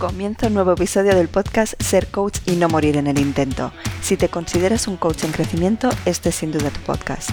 [0.00, 3.70] Comienza un nuevo episodio del podcast Ser Coach y no morir en el intento.
[4.00, 7.28] Si te consideras un coach en crecimiento, este es sin duda tu podcast.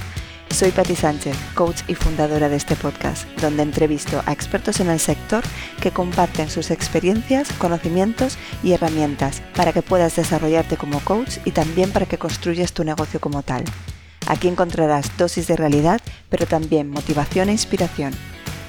[0.49, 4.99] Soy Patti Sánchez, coach y fundadora de este podcast, donde entrevisto a expertos en el
[4.99, 5.45] sector
[5.81, 11.91] que comparten sus experiencias, conocimientos y herramientas para que puedas desarrollarte como coach y también
[11.91, 13.63] para que construyas tu negocio como tal.
[14.27, 18.11] Aquí encontrarás dosis de realidad, pero también motivación e inspiración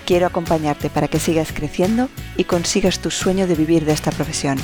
[0.09, 2.09] quiero acompañarte para que sigas creciendo
[2.39, 4.57] y consigas tu sueño de vivir de esta profesión.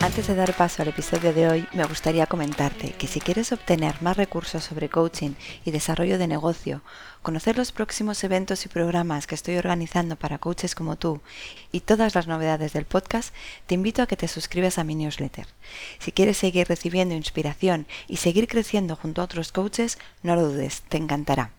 [0.00, 4.00] Antes de dar paso al episodio de hoy, me gustaría comentarte que si quieres obtener
[4.02, 5.32] más recursos sobre coaching
[5.64, 6.82] y desarrollo de negocio,
[7.22, 11.20] conocer los próximos eventos y programas que estoy organizando para coaches como tú
[11.72, 13.34] y todas las novedades del podcast,
[13.66, 15.48] te invito a que te suscribas a mi newsletter.
[15.98, 20.84] Si quieres seguir recibiendo inspiración y seguir creciendo junto a otros coaches, no lo dudes,
[20.88, 21.50] te encantará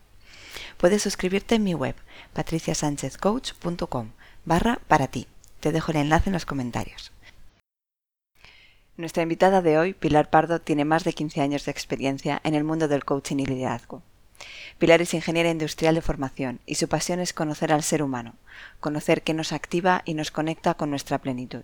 [0.85, 1.95] puedes suscribirte en mi web
[2.33, 4.11] patriciasanchezcoach.com
[4.45, 5.25] barra para ti.
[5.59, 7.11] Te dejo el enlace en los comentarios.
[8.95, 12.63] Nuestra invitada de hoy, Pilar Pardo, tiene más de 15 años de experiencia en el
[12.63, 14.03] mundo del coaching y liderazgo.
[14.77, 18.35] Pilar es ingeniera industrial de formación y su pasión es conocer al ser humano,
[18.79, 21.63] conocer qué nos activa y nos conecta con nuestra plenitud.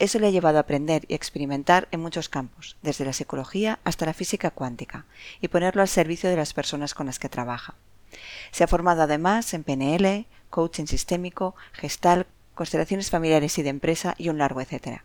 [0.00, 4.06] Eso le ha llevado a aprender y experimentar en muchos campos, desde la psicología hasta
[4.06, 5.04] la física cuántica,
[5.40, 7.76] y ponerlo al servicio de las personas con las que trabaja.
[8.50, 14.28] Se ha formado además en PNL, coaching sistémico, gestal, constelaciones familiares y de empresa y
[14.28, 15.04] un largo etcétera.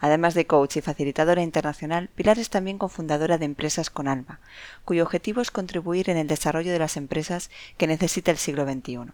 [0.00, 4.40] Además de coach y facilitadora internacional, Pilar es también cofundadora de Empresas con Alma,
[4.84, 9.12] cuyo objetivo es contribuir en el desarrollo de las empresas que necesita el siglo XXI.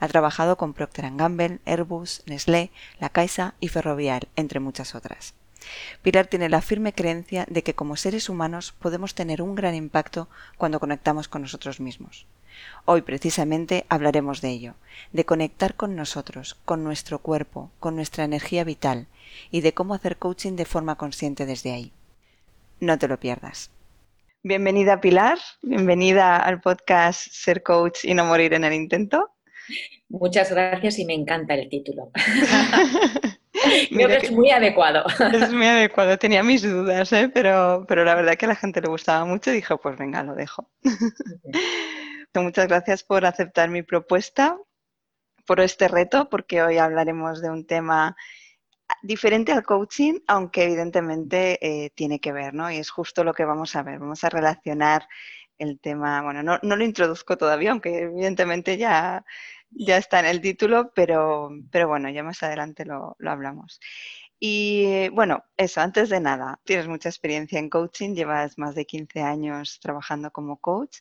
[0.00, 5.34] Ha trabajado con Procter Gamble, Airbus, Nestlé, La Caixa y Ferrovial, entre muchas otras.
[6.02, 10.28] Pilar tiene la firme creencia de que como seres humanos podemos tener un gran impacto
[10.56, 12.26] cuando conectamos con nosotros mismos.
[12.84, 14.74] Hoy precisamente hablaremos de ello,
[15.12, 19.06] de conectar con nosotros, con nuestro cuerpo, con nuestra energía vital
[19.50, 21.92] y de cómo hacer coaching de forma consciente desde ahí.
[22.80, 23.70] No te lo pierdas.
[24.42, 29.30] Bienvenida Pilar, bienvenida al podcast Ser Coach y no morir en el intento.
[30.08, 32.10] Muchas gracias y me encanta el título.
[33.90, 35.04] Creo que es muy adecuado.
[35.32, 37.30] Es muy adecuado, tenía mis dudas, ¿eh?
[37.32, 40.22] pero, pero la verdad que a la gente le gustaba mucho y dijo, pues venga,
[40.22, 40.68] lo dejo.
[42.34, 44.56] Muchas gracias por aceptar mi propuesta,
[45.46, 48.16] por este reto, porque hoy hablaremos de un tema
[49.02, 52.70] diferente al coaching, aunque evidentemente eh, tiene que ver, ¿no?
[52.70, 53.98] Y es justo lo que vamos a ver.
[53.98, 55.08] Vamos a relacionar
[55.60, 59.24] el tema, bueno, no, lo introduzco todavía, aunque evidentemente ya,
[59.76, 61.50] está en el título, pero,
[61.86, 63.80] bueno, ya más adelante lo, lo hablamos.
[64.42, 69.20] Y bueno, eso, antes de nada, tienes mucha experiencia en coaching, llevas más de 15
[69.20, 70.96] años trabajando como coach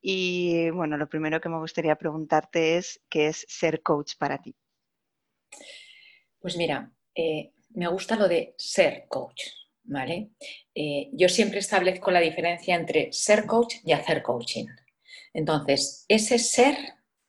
[0.00, 4.56] y bueno, lo primero que me gustaría preguntarte es, ¿qué es ser coach para ti?
[6.40, 9.42] Pues mira, eh, me gusta lo de ser coach,
[9.88, 10.30] ¿vale?
[10.74, 14.66] Eh, yo siempre establezco la diferencia entre ser coach y hacer coaching.
[15.34, 16.76] Entonces, ese ser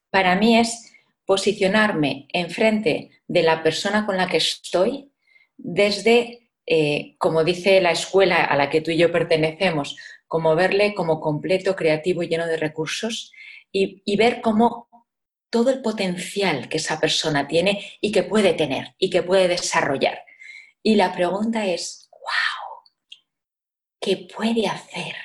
[0.10, 0.94] para mí es
[1.26, 5.12] posicionarme enfrente de la persona con la que estoy
[5.58, 9.96] desde, eh, como dice la escuela a la que tú y yo pertenecemos,
[10.28, 13.32] como verle como completo, creativo y lleno de recursos
[13.72, 14.90] y, ver cómo
[15.50, 20.24] todo el potencial que esa persona tiene y que puede tener y que puede desarrollar.
[20.84, 21.99] Y la pregunta es,
[24.00, 25.16] ¿qué puede hacer?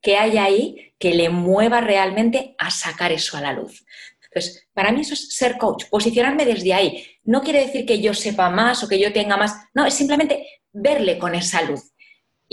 [0.00, 3.84] ¿Qué hay ahí que le mueva realmente a sacar eso a la luz?
[4.24, 7.06] Entonces, para mí eso es ser coach, posicionarme desde ahí.
[7.24, 10.46] No quiere decir que yo sepa más o que yo tenga más, no, es simplemente
[10.72, 11.92] verle con esa luz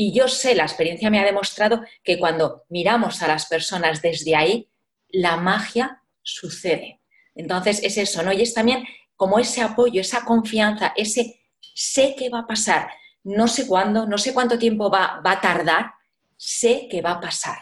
[0.02, 4.34] y yo sé, la experiencia me ha demostrado que cuando miramos a las personas desde
[4.34, 4.70] ahí,
[5.10, 7.02] la magia sucede.
[7.36, 8.32] Entonces es eso, ¿no?
[8.32, 8.86] Y es también
[9.18, 11.42] como ese apoyo, esa confianza, ese
[11.76, 12.90] sé que va a pasar,
[13.30, 15.92] no sé cuándo, no sé cuánto tiempo va, a tardar,
[16.36, 17.58] sé que va a pasar.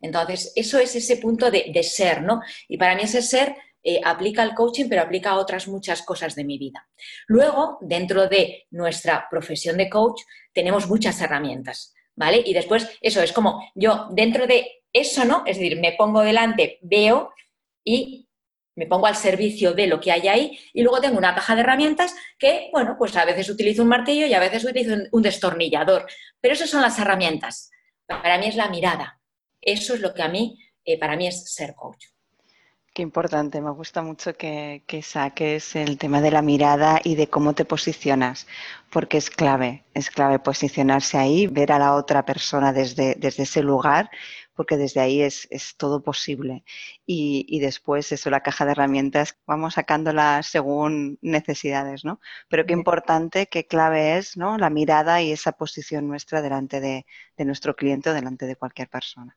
[0.00, 2.40] Entonces, eso es ese punto de, de ser, ¿no?
[2.68, 6.34] Y para mí ese ser eh, aplica al coaching, pero aplica a otras muchas cosas
[6.34, 6.86] de mi vida.
[7.26, 10.20] Luego, dentro de nuestra profesión de coach,
[10.52, 12.42] tenemos muchas herramientas, ¿vale?
[12.44, 15.42] Y después, eso es como yo dentro de eso, ¿no?
[15.46, 17.32] Es decir, me pongo delante, veo
[17.84, 18.27] y
[18.78, 21.62] me pongo al servicio de lo que hay ahí y luego tengo una caja de
[21.62, 26.06] herramientas que, bueno, pues a veces utilizo un martillo y a veces utilizo un destornillador.
[26.40, 27.72] Pero esas son las herramientas.
[28.06, 29.20] Para mí es la mirada.
[29.60, 32.04] Eso es lo que a mí, eh, para mí es ser coach.
[32.94, 37.54] Qué importante, me gusta mucho que, saques el tema de la mirada y de cómo
[37.54, 38.46] te posicionas,
[38.90, 43.62] porque es clave, es clave posicionarse ahí, ver a la otra persona desde, desde ese
[43.62, 44.10] lugar,
[44.58, 46.64] porque desde ahí es, todo posible.
[47.06, 52.20] Y, después eso, la caja de herramientas, vamos sacándola según necesidades, ¿no?
[52.48, 54.58] Pero qué importante, qué clave es, ¿no?
[54.58, 57.06] La mirada y esa posición nuestra delante de,
[57.44, 59.36] nuestro cliente o delante de cualquier persona.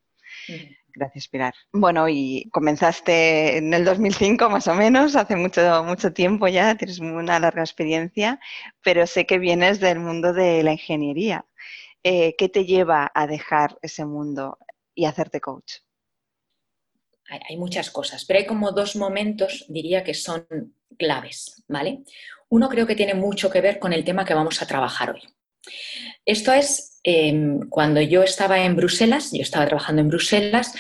[0.92, 1.54] Gracias, Pilar.
[1.72, 6.98] Bueno, y comenzaste en el 2005 más o menos, hace mucho, mucho tiempo ya, tienes
[6.98, 8.40] una larga experiencia,
[8.82, 11.46] pero sé que vienes del mundo de la ingeniería.
[12.04, 14.58] Eh, ¿Qué te lleva a dejar ese mundo
[15.02, 15.78] y hacerte coach?
[17.48, 20.46] Hay, muchas cosas, pero hay como dos momentos, diría que son
[20.98, 22.04] claves, ¿vale?
[22.50, 25.22] Uno creo que tiene mucho que ver con el tema que vamos a trabajar hoy.
[26.26, 30.74] Esto es em, cuando yo estaba en Bruselas, yo estaba trabajando en Bruselas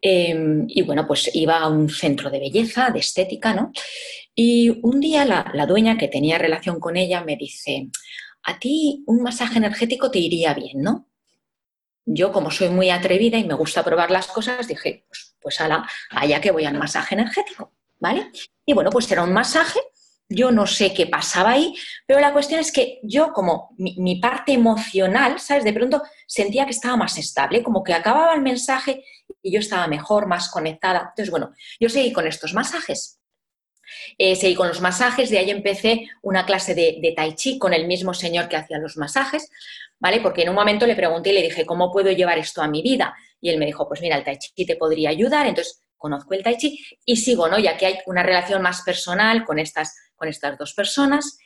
[0.00, 3.70] em, y bueno, pues iba a un centro de belleza, de estética, ¿no?
[4.34, 7.90] Y un día la, la, dueña que tenía relación con ella me dice,
[8.44, 11.07] a ti un masaje energético te iría bien, ¿no?
[12.10, 15.86] Yo, como soy muy atrevida y me gusta probar las cosas, dije, pues, pues ala,
[16.10, 18.30] allá que voy al masaje energético, ¿vale?
[18.64, 19.78] Y bueno, pues era un masaje,
[20.26, 21.74] yo no sé qué pasaba ahí,
[22.06, 25.64] pero la cuestión es que yo, como mi, parte emocional, ¿sabes?
[25.64, 29.04] De pronto sentía que estaba más estable, como que acababa el mensaje
[29.42, 31.10] y yo estaba mejor, más conectada.
[31.10, 33.20] Entonces, bueno, yo seguí con estos masajes.
[34.16, 37.86] Eh, seguí con los masajes, de ahí empecé una clase de, tai chi con el
[37.86, 39.50] mismo señor que hacía los masajes,
[39.98, 40.20] ¿vale?
[40.20, 42.82] Porque en un momento le pregunté y le dije, ¿cómo puedo llevar esto a mi
[42.82, 43.14] vida?
[43.40, 46.42] Y él me dijo, pues mira, el tai chi te podría ayudar, entonces conozco el
[46.42, 47.58] tai chi y sigo, ¿no?
[47.58, 51.38] Ya que hay una relación más personal con estas, con estas dos personas.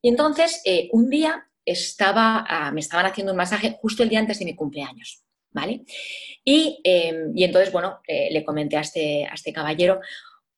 [0.00, 4.18] Y entonces, eh, un día estaba, ah, me estaban haciendo un masaje justo el día
[4.18, 5.84] antes de mi cumpleaños, ¿vale?
[6.44, 10.00] Y, em, entonces, bueno, eh, le comenté a este, a este caballero,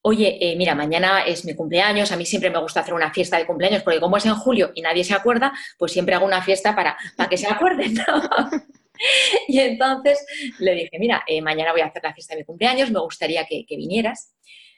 [0.06, 3.38] oye, eh, mira, mañana es mi cumpleaños, a mí siempre me gusta hacer una fiesta
[3.38, 6.42] de cumpleaños, porque como es en julio y nadie se acuerda, pues siempre hago una
[6.42, 6.96] fiesta para,
[7.30, 7.94] que se acuerden.
[9.48, 10.24] y entonces
[10.58, 13.46] le dije, mira, eh, mañana voy a hacer la fiesta de mi cumpleaños, me gustaría
[13.46, 14.34] que, que vinieras.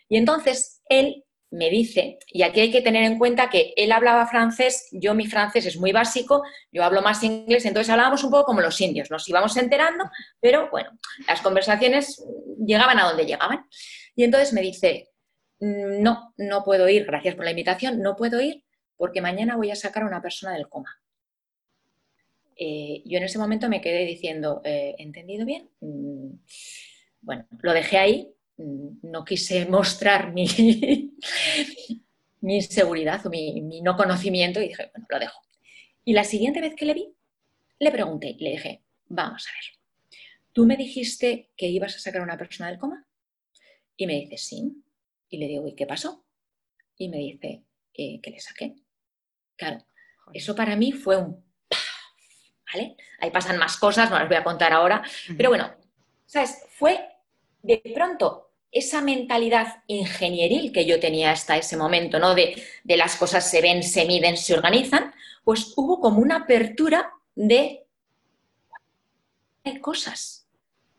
[0.08, 4.29] Y entonces él me dice, y aquí hay que tener en cuenta que él hablaba
[4.29, 8.44] francés, yo mi francés es muy básico, yo hablo más inglés, entonces hablábamos un poco
[8.44, 10.05] como los indios, nos íbamos enterando,
[10.40, 10.90] pero bueno,
[11.26, 12.25] las conversaciones
[12.64, 13.67] llegaban a donde llegaban.
[14.14, 15.08] Y entonces me dice,
[15.61, 18.64] no, no puedo ir, gracias por la invitación, no puedo ir
[18.97, 21.00] porque mañana voy a sacar a una persona del coma.
[22.56, 25.69] Eh, yo en ese momento me quedé diciendo, eh, ¿entendido bien?
[25.81, 26.31] Mm,
[27.20, 30.47] bueno, lo dejé ahí, mm, no quise mostrar mi,
[32.41, 35.41] mi seguridad o mi, no conocimiento y dije, bueno, lo dejo.
[36.05, 37.12] Y la siguiente vez que le vi,
[37.79, 40.19] le pregunté, le dije, vamos a ver,
[40.53, 43.06] ¿tú me dijiste que ibas a sacar a una persona del coma?
[43.99, 44.82] Y me dice, sí.
[45.28, 46.25] Y le digo, ¿y qué pasó?
[46.96, 47.64] Y me dice,
[47.94, 48.75] eh, que le saqué.
[49.56, 49.84] Claro,
[50.32, 51.44] eso para mí fue un...
[52.73, 52.96] ¿Vale?
[53.20, 55.02] Ahí pasan más cosas, no las voy a contar ahora,
[55.37, 55.73] pero bueno,
[56.26, 56.64] ¿sabes?
[56.70, 56.99] Fue
[57.62, 62.34] de pronto esa mentalidad ingenieril que yo tenía hasta ese momento, ¿no?
[62.34, 65.14] De, de las cosas se ven, se miden, se organizan,
[65.44, 67.87] pues hubo como una apertura de...
[69.64, 70.49] Hay cosas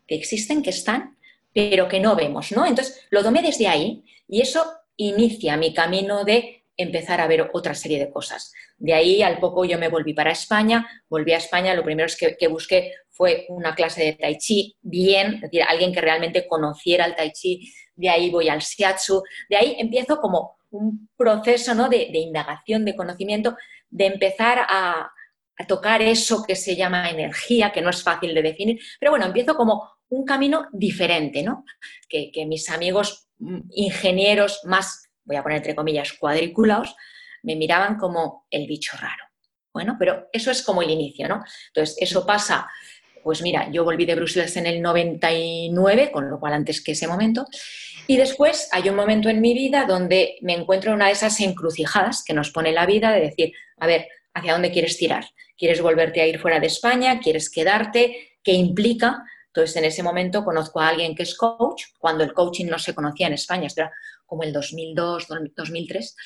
[0.06, 1.17] que existen, que están,
[1.58, 2.64] pero que no vemos, ¿no?
[2.64, 4.64] Entonces lo tomé desde ahí y eso
[4.96, 8.52] inicia mi camino de empezar a ver otra serie de cosas.
[8.76, 12.36] De ahí al poco yo me volví para España, volví a España, lo primero que,
[12.36, 17.04] que busqué fue una clase de tai chi bien, es decir, alguien que realmente conociera
[17.06, 21.88] el tai chi, de ahí voy al shiatsu, de ahí empiezo como un proceso ¿no?
[21.88, 23.56] de, indagación, de conocimiento,
[23.90, 25.10] de empezar a,
[25.56, 29.26] a tocar eso que se llama energía, que no es fácil de definir, pero bueno,
[29.26, 31.64] empiezo como un camino diferente, ¿no?
[32.08, 36.94] Que, mis amigos mm, ingenieros más, voy a poner entre comillas, cuadriculados,
[37.42, 39.24] me miraban como el bicho raro.
[39.72, 41.42] Bueno, pero eso es como el inicio, ¿no?
[41.68, 42.68] Entonces, eso pasa,
[43.22, 47.06] pues mira, yo volví de Bruselas en el 99, con lo cual antes que ese
[47.06, 47.46] momento,
[48.06, 51.38] y después hay un momento en mi vida donde me encuentro en una de esas
[51.40, 55.26] encrucijadas que nos pone la vida de decir, a ver, ¿hacia dónde quieres tirar?
[55.58, 57.20] ¿Quieres volverte a ir fuera de España?
[57.20, 58.38] ¿Quieres quedarte?
[58.42, 59.24] ¿Qué implica?
[59.48, 62.94] Entonces, en ese momento conozco a alguien que es coach, cuando el coaching no se
[62.94, 63.92] conocía en España, esto era
[64.26, 65.26] como el 2002,
[65.56, 66.16] 2003.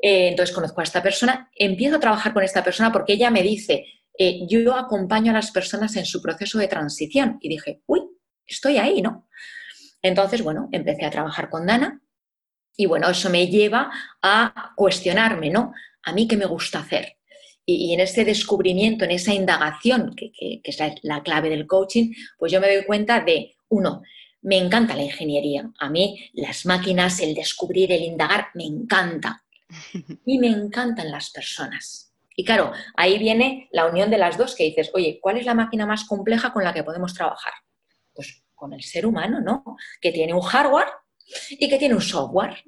[0.00, 3.42] Eh, entonces, conozco a esta persona, empiezo a trabajar con esta persona porque ella me
[3.42, 3.86] dice,
[4.18, 7.38] eh, yo acompaño a las personas en su proceso de transición.
[7.40, 8.02] Y dije, uy,
[8.46, 9.28] estoy ahí, ¿no?
[10.02, 12.00] Entonces, bueno, empecé a trabajar con Dana
[12.76, 13.90] y bueno, eso me lleva
[14.22, 15.72] a cuestionarme, ¿no?
[16.02, 17.17] A mí qué me gusta hacer.
[17.70, 20.32] Y, en ese descubrimiento, en esa indagación, que,
[20.64, 24.00] es la, clave del coaching, pues yo me doy cuenta de, uno,
[24.40, 25.70] me encanta la ingeniería.
[25.78, 29.44] A mí las máquinas, el descubrir, el indagar, me encanta.
[30.24, 32.10] Y me encantan las personas.
[32.34, 35.52] Y claro, ahí viene la unión de las dos que dices, oye, ¿cuál es la
[35.52, 37.52] máquina más compleja con la que podemos trabajar?
[38.14, 39.76] Pues con el ser humano, ¿no?
[40.00, 40.88] Que tiene un hardware
[41.50, 42.64] y que tiene un software.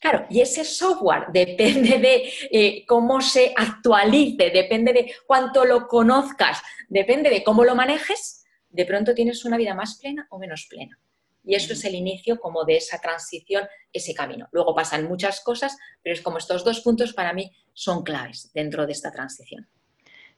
[0.00, 6.62] Claro, y ese software depende de eh, cómo se actualice, depende de cuánto lo conozcas,
[6.88, 10.98] depende de cómo lo manejes, de pronto tienes una vida más plena o menos plena.
[11.46, 14.48] Y eso es el inicio como de esa transición, ese camino.
[14.52, 18.86] Luego pasan muchas cosas, pero es como estos dos puntos para mí son claves dentro
[18.86, 19.68] de esta transición.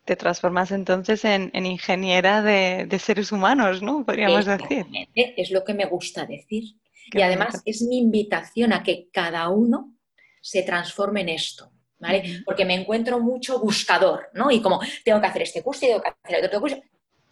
[0.05, 4.05] Te transformas entonces en, ingeniera de, seres humanos, ¿no?
[4.05, 4.87] Podríamos decir.
[5.14, 6.76] Es lo que me gusta decir.
[7.12, 9.94] Y además es mi invitación a que cada uno
[10.40, 11.70] se transforme en esto.
[11.98, 12.42] ¿Vale?
[12.44, 14.50] Porque me encuentro mucho buscador, ¿no?
[14.50, 16.76] Y como tengo que hacer este curso y tengo que hacer otro curso.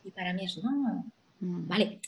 [0.03, 1.05] Y para mí es, no,
[1.45, 1.69] Mm.
[1.69, 2.01] ¿vale?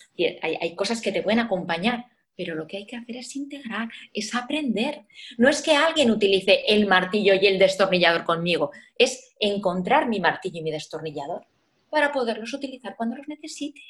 [0.42, 2.06] hay, cosas que te pueden acompañar,
[2.36, 5.02] pero lo que hay que hacer es integrar, es aprender.
[5.36, 10.60] No es que alguien utilice el martillo y el destornillador conmigo, es encontrar mi martillo
[10.60, 11.46] y mi destornillador
[11.90, 13.80] para poderlos utilizar cuando los necesite.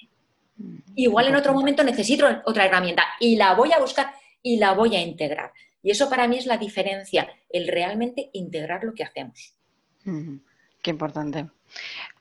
[0.56, 0.78] Mm.
[0.94, 4.96] Igual en otro momento necesito otra herramienta y la voy a buscar y la voy
[4.96, 5.52] a integrar.
[5.82, 9.54] Y eso para mí es la diferencia, el realmente integrar lo que hacemos.
[10.04, 10.36] Mm.
[10.82, 11.48] Qué importante.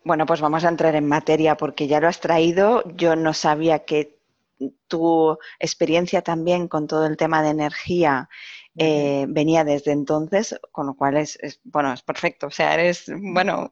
[0.03, 2.83] Bueno, pues vamos a entrar en materia porque ya lo has traído.
[2.95, 4.17] Yo no sabía que
[4.87, 8.29] tu experiencia también con todo el tema de energía
[8.77, 12.47] eh, venía desde entonces, con lo cual es, bueno, es perfecto.
[12.47, 13.69] O sea, eres, bueno,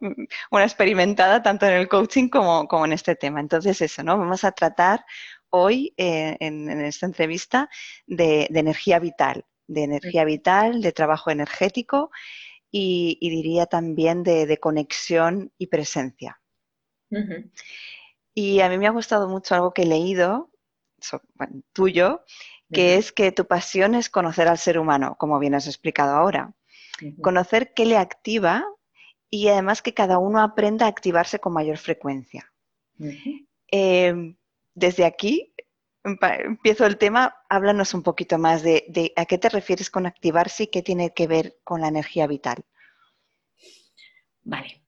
[0.51, 3.41] una experimentada tanto en el coaching como, en este tema.
[3.41, 4.17] Entonces, eso, ¿no?
[4.17, 5.05] Vamos a tratar
[5.50, 7.69] hoy eh, en, esta entrevista
[8.07, 12.10] de, energía vital, de energía vital, de trabajo energético
[12.72, 16.39] y, diría también de, conexión y presencia.
[18.33, 20.50] Y a mí me ha gustado mucho algo que he leído,
[21.74, 22.24] tuyo,
[22.74, 26.53] que es que tu pasión es conocer al ser humano, como bien has explicado ahora.
[27.22, 28.65] Conocer qué le activa
[29.30, 32.51] y además que cada uno aprenda a activarse con mayor frecuencia.
[33.68, 34.36] Em,
[34.75, 35.53] desde aquí
[36.03, 40.68] empiezo el tema, háblanos un poquito más de, a qué te refieres con activarse y
[40.68, 42.63] qué tiene que ver con la energía vital.
[44.44, 44.82] Vale.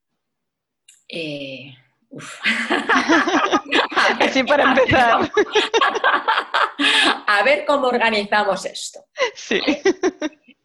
[1.07, 1.73] Eh,
[4.19, 5.31] Así para empezar.
[7.27, 9.05] a ver cómo organizamos esto.
[9.33, 9.61] Sí.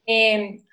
[0.07, 0.64] Em,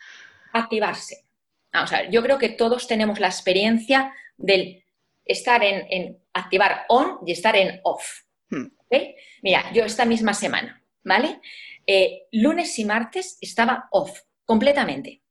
[0.54, 1.26] activarse.
[1.74, 4.84] Vamos a ver, yo creo que todos tenemos la experiencia del
[5.26, 8.22] estar en, activar on y estar en off.
[8.50, 8.68] Hmm.
[9.42, 11.42] Mira, yo esta misma semana, ¿vale?
[11.86, 15.22] Eh, lunes y martes estaba off, completamente,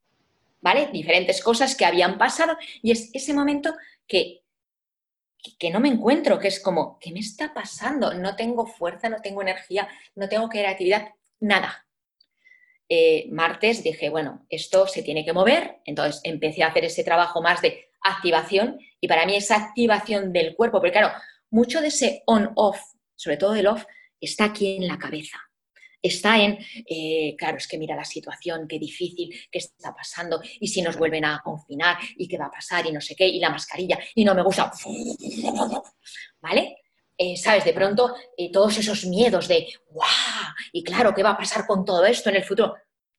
[0.61, 0.89] ¿vale?
[0.93, 3.75] Diferentes cosas que habían pasado y es ese momento
[4.07, 4.43] que,
[5.59, 8.15] que no me encuentro, que es como, ¿qué me está pasando?
[8.15, 11.11] No tengo fuerza, no tengo energía, no tengo creatividad,
[11.41, 11.87] nada.
[12.89, 17.43] Eh, martes dije, bueno, esto se tiene que mover, entonces empecé a hacer ese trabajo
[17.43, 21.13] más de activación y para mí esa activación del cuerpo, porque claro,
[21.51, 22.79] mucho de ese on-off
[23.17, 23.85] sobre todo el off,
[24.21, 25.39] está aquí en la cabeza.
[26.03, 30.69] Está en, eh, claro, es que mira la situación, qué difícil, qué está pasando, y
[30.69, 33.41] si nos vuelven a confinar, y qué va a pasar, y no sé qué, y
[33.41, 34.71] la mascarilla, y no me gusta.
[36.41, 36.77] ¿Vale?
[37.19, 37.65] Eh, ¿Sabes?
[37.65, 40.09] De pronto, eh, todos esos miedos de, ¡guau!
[40.73, 42.75] Y claro, ¿qué va a pasar con todo esto en el futuro?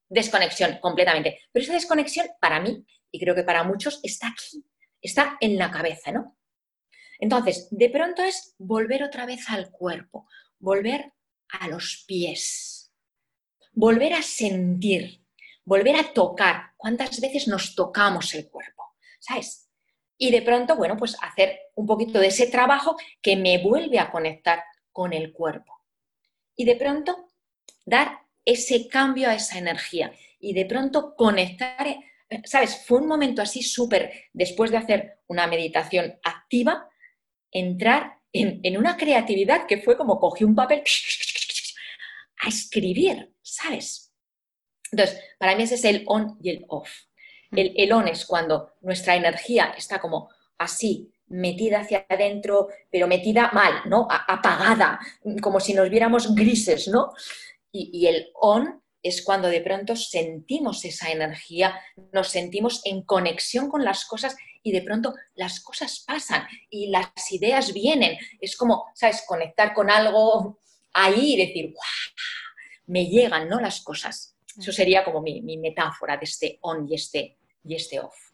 [0.07, 1.41] Desconexión completamente.
[1.51, 4.63] Pero esa desconexión, para mí, y creo que para muchos, está aquí,
[5.01, 6.37] está en la cabeza, ¿no?
[7.19, 10.27] Entonces, de pronto es volver otra vez al cuerpo,
[10.59, 11.13] volver
[11.49, 12.91] a los pies,
[13.73, 15.23] volver a sentir,
[15.63, 16.73] volver a tocar.
[16.77, 18.95] ¿Cuántas veces nos tocamos el cuerpo?
[19.19, 19.69] ¿Sabes?
[20.17, 24.11] Y de pronto, bueno, pues hacer un poquito de ese trabajo que me vuelve a
[24.11, 25.83] conectar con el cuerpo.
[26.55, 27.31] Y de pronto
[27.85, 31.97] dar ese cambio a esa energía y de pronto conectar,
[32.45, 32.83] ¿sabes?
[32.85, 36.89] Fue un momento así súper, después de hacer una meditación activa,
[37.51, 40.83] entrar en, una creatividad que fue como cogí un papel
[42.39, 44.13] a escribir, ¿sabes?
[44.91, 46.89] Entonces, para mí ese es el on y el off.
[47.51, 47.57] Mm.
[47.57, 53.51] El, el on es cuando nuestra energía está como así, metida hacia adentro, pero metida
[53.53, 54.07] mal, ¿no?
[54.09, 54.99] apagada,
[55.41, 57.11] como si nos viéramos grises, ¿no?
[57.71, 61.79] Y, y, el on es cuando de pronto sentimos esa energía,
[62.13, 67.09] nos sentimos en conexión con las cosas y de pronto las cosas pasan y las
[67.31, 68.17] ideas vienen.
[68.39, 69.23] Es como, ¿sabes?
[69.27, 70.59] Conectar con algo
[70.93, 72.15] ahí y decir, ¡guau!
[72.87, 73.59] Me llegan, ¿no?
[73.59, 74.35] Las cosas.
[74.57, 78.26] Eso sería como mi, metáfora de este on y este, y este off.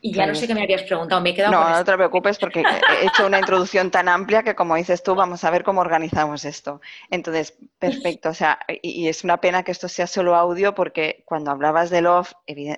[0.00, 2.38] Y ya no sé qué me habías preguntado, me he quedado No, no te preocupes
[2.38, 5.80] porque he hecho una introducción tan amplia que como dices tú, vamos a ver cómo
[5.80, 6.80] organizamos esto.
[7.10, 11.50] Entonces, perfecto, o sea, y, es una pena que esto sea solo audio porque cuando
[11.50, 12.32] hablabas de Love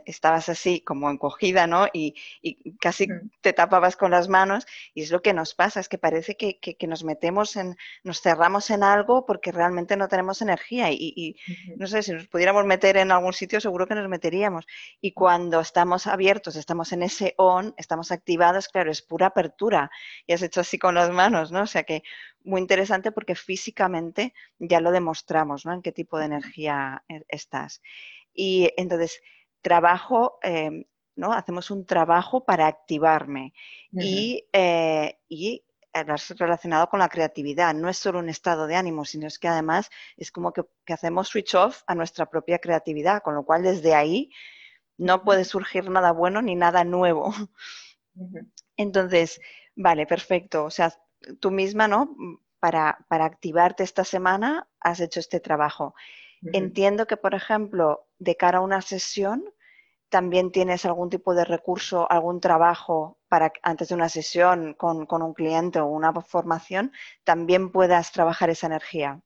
[0.07, 1.89] estabas así como encogida, ¿no?
[1.93, 2.15] Y,
[2.81, 3.07] casi
[3.43, 6.77] te tapabas con las manos y es lo que nos pasa, es que parece que,
[6.89, 11.37] nos metemos en, nos cerramos en algo porque realmente no tenemos energía y, y
[11.77, 14.67] no sé, si nos pudiéramos meter en algún sitio seguro que nos meteríamos.
[15.01, 19.91] Y cuando estamos abiertos, estamos en ese on, estamos activados, claro, es pura apertura.
[20.27, 21.63] Y has hecho así con las manos, ¿no?
[21.63, 22.03] O sea que
[22.45, 25.73] muy interesante porque físicamente ya lo demostramos, ¿no?
[25.73, 27.83] En qué tipo de energía e, estás.
[28.33, 29.21] Y entonces,
[29.61, 30.85] trabajo, em,
[31.17, 31.33] ¿no?
[31.33, 33.53] Hacemos un trabajo para activarme
[33.93, 35.65] y, eh, y
[36.39, 37.75] relacionado con la creatividad.
[37.75, 40.93] No es solo un estado de ánimo, sino es que además es como que, que,
[40.93, 44.31] hacemos switch off a nuestra propia creatividad, con lo cual desde ahí
[45.01, 47.33] no puede surgir nada bueno ni nada nuevo.
[48.77, 49.41] Entonces,
[49.75, 50.65] vale, perfecto.
[50.65, 50.93] O sea,
[51.41, 52.15] tú misma, ¿no?
[52.61, 55.95] Para, para activarte esta semana has hecho este trabajo.
[56.53, 59.45] Entiendo que, por ejemplo, de cara a una sesión,
[60.11, 65.35] también tienes algún tipo de recurso, algún trabajo para antes de una sesión con, un
[65.35, 66.93] cliente o una formación,
[67.25, 69.21] también puedas trabajar esa energía.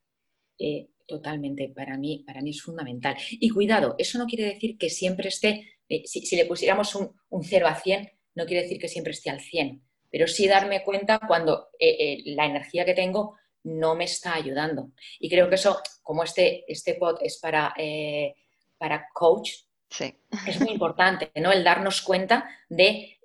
[0.59, 3.17] Eh, Totalmente, para mí, para mí es fundamental.
[3.31, 7.67] Y cuidado, eso no quiere decir que siempre esté, eh, si, le pusiéramos un, 0
[7.67, 11.69] a 100, no quiere decir que siempre esté al 100, pero sí darme cuenta cuando
[11.79, 14.93] eh, eh, la energía que tengo no me está ayudando.
[15.21, 17.75] Y creo que eso, como este, este pod es para,
[18.79, 19.51] para coach,
[20.47, 21.53] es muy importante, ¿no?
[21.53, 23.19] El darnos cuenta de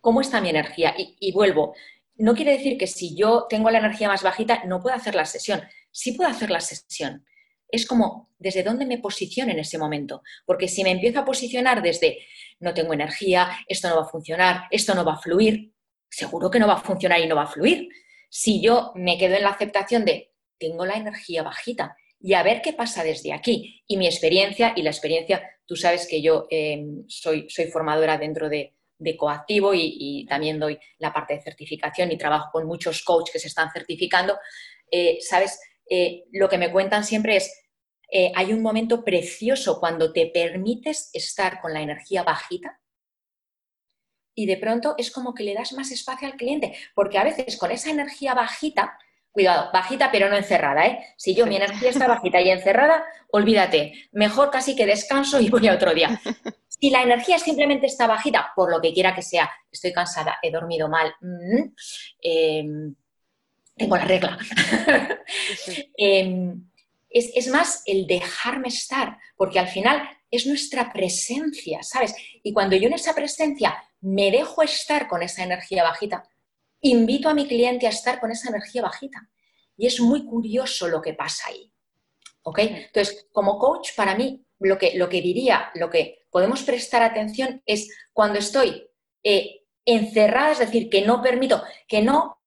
[0.00, 0.94] cómo está mi energía.
[0.98, 1.74] Y, y vuelvo,
[2.16, 5.26] no quiere decir que si yo tengo la energía más bajita, no puedo hacer la
[5.26, 5.62] sesión
[5.94, 7.24] sí puedo hacer la sesión.
[7.68, 10.22] Es como desde dónde me posiciono en ese momento.
[10.44, 12.18] Porque si me empiezo a posicionar desde
[12.60, 15.72] no tengo energía, esto no va a funcionar, esto no va a fluir,
[16.10, 17.88] seguro que no va a funcionar y no va a fluir.
[18.28, 22.60] Si yo me quedo en la aceptación de tengo la energía bajita y a ver
[22.60, 23.82] qué pasa desde aquí.
[23.86, 28.48] Y mi experiencia, y la experiencia, tú sabes que yo em, soy, soy formadora dentro
[28.48, 28.72] de,
[29.18, 33.38] coactivo y, y, también doy la parte de certificación y trabajo con muchos coaches que
[33.38, 34.38] se están certificando.
[34.90, 35.60] Eh, ¿Sabes?
[35.88, 37.52] Eh, lo que me cuentan siempre es,
[38.10, 42.80] eh, hay un momento precioso cuando te permites estar con la energía bajita
[44.34, 47.56] y de pronto es como que le das más espacio al cliente, porque a veces
[47.56, 48.98] con esa energía bajita,
[49.30, 50.98] cuidado, bajita pero no encerrada, ¿eh?
[51.16, 55.68] Si yo mi energía está bajita y encerrada, olvídate, mejor casi que descanso y voy
[55.68, 56.20] a otro día.
[56.68, 60.50] Si la energía simplemente está bajita, por lo que quiera que sea, estoy cansada, he
[60.50, 61.72] dormido mal, mm,
[62.20, 62.94] em,
[63.76, 64.38] tengo la regla.
[65.96, 66.68] Em,
[67.08, 72.14] es, más el dejarme estar, porque al final es nuestra presencia, ¿sabes?
[72.42, 76.28] Y cuando yo en esa presencia me dejo estar con esa energía bajita,
[76.80, 79.30] invito a mi cliente a estar con esa energía bajita.
[79.76, 81.72] Y es muy curioso lo que pasa ahí.
[82.42, 82.58] ¿Ok?
[82.58, 87.62] Entonces, como coach, para mí, lo que, lo que diría, lo que podemos prestar atención
[87.64, 88.88] es cuando estoy
[89.22, 92.38] eh, encerrada, es decir, que no permito, que no,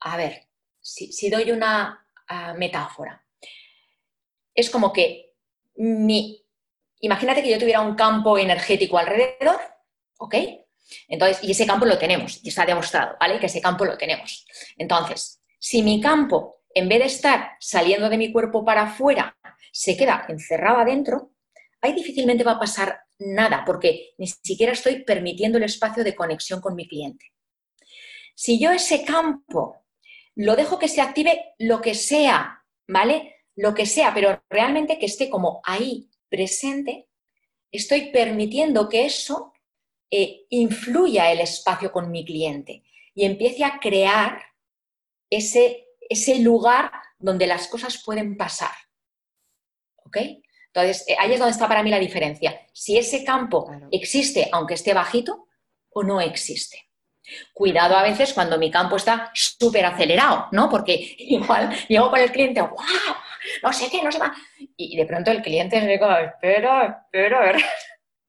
[0.00, 0.49] a ver,
[0.90, 3.24] si, doy una ah, metáfora,
[4.54, 5.34] es como que
[5.76, 6.44] mi,
[7.00, 9.60] imagínate que yo tuviera un campo energético alrededor,
[10.18, 10.34] ¿ok?
[11.08, 13.38] Entonces, y ese campo lo tenemos, y está demostrado, ¿vale?
[13.38, 14.44] Que ese campo lo tenemos.
[14.76, 19.36] Entonces, si mi campo, en vez de estar saliendo de mi cuerpo para afuera,
[19.72, 21.32] se queda encerrado adentro,
[21.80, 26.60] ahí difícilmente va a pasar nada, porque ni siquiera estoy permitiendo el espacio de conexión
[26.60, 27.26] con mi cliente.
[28.34, 29.79] Si yo ese campo
[30.40, 33.44] lo dejo que se active lo que sea, ¿vale?
[33.56, 37.08] Lo que sea, pero realmente que esté como ahí presente,
[37.70, 39.52] estoy permitiendo que eso
[40.10, 42.82] eh, influya el espacio con mi cliente
[43.14, 44.42] y empiece a crear
[45.28, 48.72] ese, ese lugar donde las cosas pueden pasar.
[50.06, 50.16] ¿Ok?
[50.68, 52.66] Entonces, eh, ahí es donde está para mí la diferencia.
[52.72, 55.48] Si ese campo existe, aunque esté bajito,
[55.90, 56.89] o no existe.
[57.52, 60.68] Cuidado a veces cuando mi campo está súper acelerado, ¿no?
[60.68, 63.16] Porque igual llego con el cliente, ¡guau!
[63.62, 64.36] No sé qué, no sé más.
[64.76, 67.56] Y de pronto el cliente se dice, espera, espera.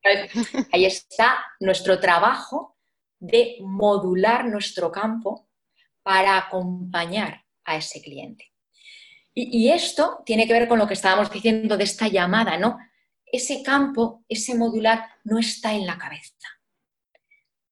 [0.72, 2.78] Ahí está nuestro trabajo
[3.20, 5.50] de modular nuestro campo
[6.02, 8.52] para acompañar a ese cliente.
[9.34, 12.78] Y, y, esto tiene que ver con lo que estábamos diciendo de esta llamada, ¿no?
[13.26, 16.36] Ese campo, ese modular, no está en la cabeza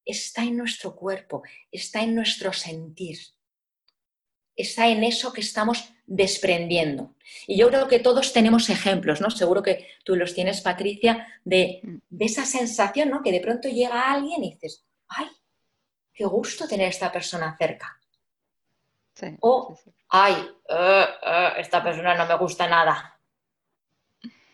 [0.10, 3.20] está en nuestro cuerpo, está en nuestro sentir.
[4.56, 7.16] está en eso que estamos desprendiendo.
[7.48, 9.30] Y yo creo que todos tenemos ejemplos, ¿no?
[9.30, 11.82] Seguro que tú los tienes, Patricia, de,
[12.20, 13.22] esa sensación, ¿no?
[13.22, 15.28] Que de pronto llega alguien y dices, ¡ay!
[16.14, 18.02] Qué gusto tener esta persona cerca.
[19.40, 19.78] o,
[20.10, 20.34] ¡ay!
[20.68, 23.20] Eh, eh, esta persona no me gusta nada.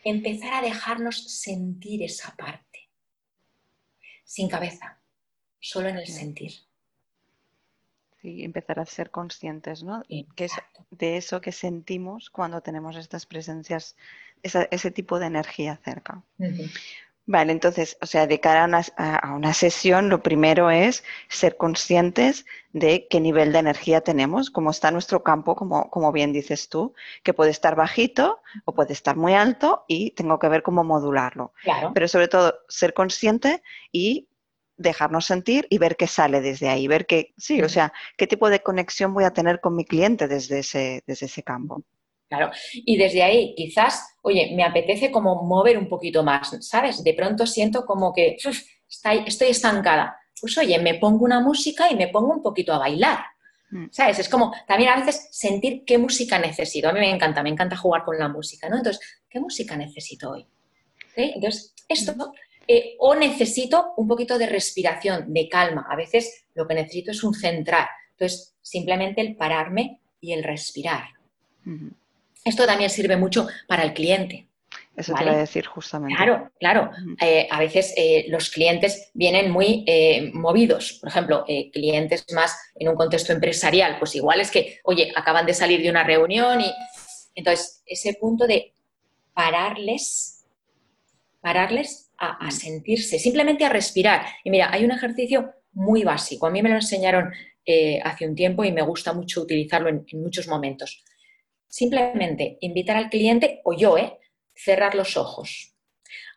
[0.04, 2.90] Empezar a dejarnos sentir esa parte.
[4.22, 4.95] Sin cabeza,
[5.60, 6.52] solo en el sentir
[8.26, 10.02] y empezar a ser conscientes ¿no?
[10.34, 10.52] que es
[10.90, 13.96] de eso que sentimos cuando tenemos estas presencias,
[14.42, 16.22] ese tipo de energía cerca.
[17.28, 18.64] Vale, entonces, o sea, de cara
[18.96, 24.70] a una, sesión, lo primero es ser conscientes de qué nivel de energía tenemos, cómo
[24.70, 29.16] está nuestro campo, como, como bien dices tú, que puede estar bajito o puede estar
[29.16, 31.52] muy alto y tengo que ver cómo modularlo.
[31.94, 34.28] Pero sobre todo, ser consciente y
[34.76, 38.50] dejarnos sentir y ver qué sale desde ahí, ver qué, sí, o sea, qué tipo
[38.50, 41.82] de conexión voy a tener con mi cliente desde ese, desde ese campo.
[42.28, 47.04] Claro, y desde ahí quizás, oye, me apetece como mover un poquito más, ¿sabes?
[47.04, 50.16] De pronto siento como que estoy estancada.
[50.40, 53.20] Pues oye, me pongo una música y me pongo un poquito a bailar.
[53.70, 53.86] Mm.
[53.90, 54.18] ¿Sabes?
[54.18, 56.88] Es como también a veces sentir qué música necesito.
[56.88, 58.76] A mí me encanta, me encanta jugar con la música, ¿no?
[58.76, 60.46] Entonces, ¿qué música necesito hoy?
[61.14, 62.32] Entonces, esto mm.
[62.68, 65.86] Eh, o necesito un poquito de respiración, de calma.
[65.88, 67.88] A veces lo que necesito es un centrar.
[68.12, 71.10] Entonces, simplemente el pararme y el respirar.
[72.44, 74.46] Esto también sirve mucho para el cliente.
[74.96, 76.16] Eso te voy a decir justamente.
[76.16, 76.90] Claro, claro.
[77.20, 79.84] Eh, a veces eh, los clientes vienen muy
[80.32, 80.94] movidos.
[81.00, 85.54] Por ejemplo, clientes más en un contexto empresarial, pues igual es que, oye, acaban de
[85.54, 86.72] salir de una reunión y
[87.34, 88.72] entonces ese punto de
[89.34, 90.46] pararles,
[91.42, 94.26] pararles a, sentirse, simplemente a respirar.
[94.44, 96.46] Y mira, hay un ejercicio muy básico.
[96.46, 97.32] A mí me lo enseñaron
[97.64, 101.04] eh, hace un tiempo y me gusta mucho utilizarlo en, muchos momentos.
[101.68, 104.18] Simplemente invitar al cliente, o yo, ¿eh?
[104.54, 105.74] cerrar los ojos,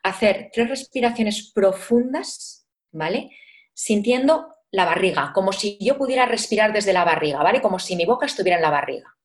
[0.03, 3.29] hacer tres respiraciones profundas, ¿vale?
[3.73, 7.61] Sintiendo la barriga, como si yo pudiera respirar desde la barriga, ¿vale?
[7.61, 9.15] Como si mi boca estuviera en la barriga.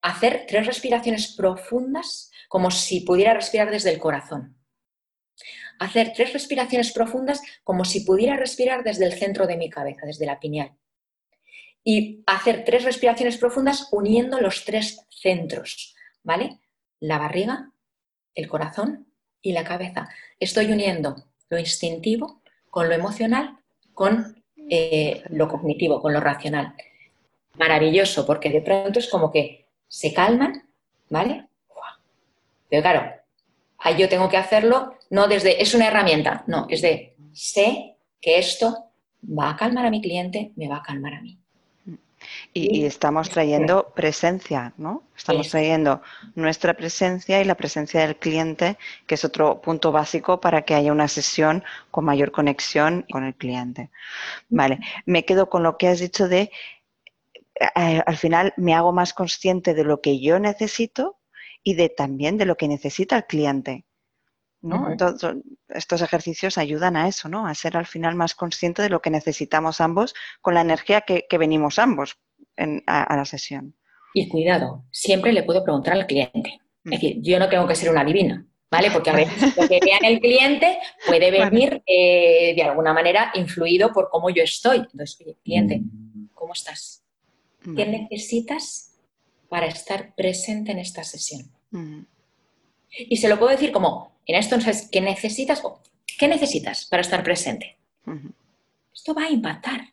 [0.00, 4.57] Hacer tres respiraciones profundas como si pudiera respirar desde el corazón
[5.78, 10.26] hacer tres respiraciones profundas como si pudiera respirar desde el centro de mi cabeza, desde
[10.26, 10.72] la pineal.
[11.84, 16.58] Y hacer tres respiraciones profundas uniendo los tres centros, ¿vale?
[17.00, 17.72] La barriga,
[18.34, 19.06] el corazón
[19.40, 20.08] y la cabeza.
[20.38, 23.58] Estoy uniendo lo instintivo con lo emocional,
[23.94, 26.74] con eh, lo cognitivo, con lo racional.
[27.54, 30.68] Maravilloso, porque de pronto es como que se calman,
[31.08, 31.48] ¿vale?
[32.68, 33.17] Pero claro,
[33.78, 38.38] ahí yo tengo que hacerlo no desde, es una herramienta, no, es de, sé que
[38.38, 38.90] esto
[39.22, 41.38] va a calmar a mi cliente, me va a calmar a mí.
[42.52, 45.04] Y, estamos trayendo presencia, ¿no?
[45.16, 46.02] Estamos trayendo
[46.34, 50.92] nuestra presencia y la presencia del cliente, que es otro punto básico para que haya
[50.92, 53.90] una sesión con mayor conexión con el cliente.
[54.48, 56.50] Vale, me quedo con lo que has dicho de,
[57.76, 61.17] eh, al final me hago más consciente de lo que yo necesito
[61.68, 63.84] y de también de lo que necesita el cliente.
[64.62, 64.88] ¿no?
[65.68, 67.46] estos ejercicios ayudan a eso, ¿no?
[67.46, 71.26] A ser al final más consciente de lo que necesitamos ambos con la energía que,
[71.38, 72.18] venimos ambos
[72.86, 73.76] a, la sesión.
[74.14, 76.54] Y cuidado, siempre le puedo preguntar al cliente.
[76.54, 76.90] Es mm.
[76.90, 78.90] decir, yo no tengo que ser una divina, ¿vale?
[78.90, 83.30] Porque a veces lo que vea en el cliente puede venir eh, de alguna manera
[83.34, 84.78] influido por cómo yo estoy.
[84.78, 85.82] Entonces, oye, cliente,
[86.32, 87.04] ¿cómo estás?
[87.76, 88.96] ¿Qué necesitas
[89.50, 91.57] para estar presente en esta sesión?
[91.70, 92.00] Mm.
[92.90, 95.62] Y se lo puedo decir como, en esto, entonces, ¿qué necesitas?
[96.18, 97.76] ¿Qué necesitas para estar presente?
[98.94, 99.92] Esto va a impactar.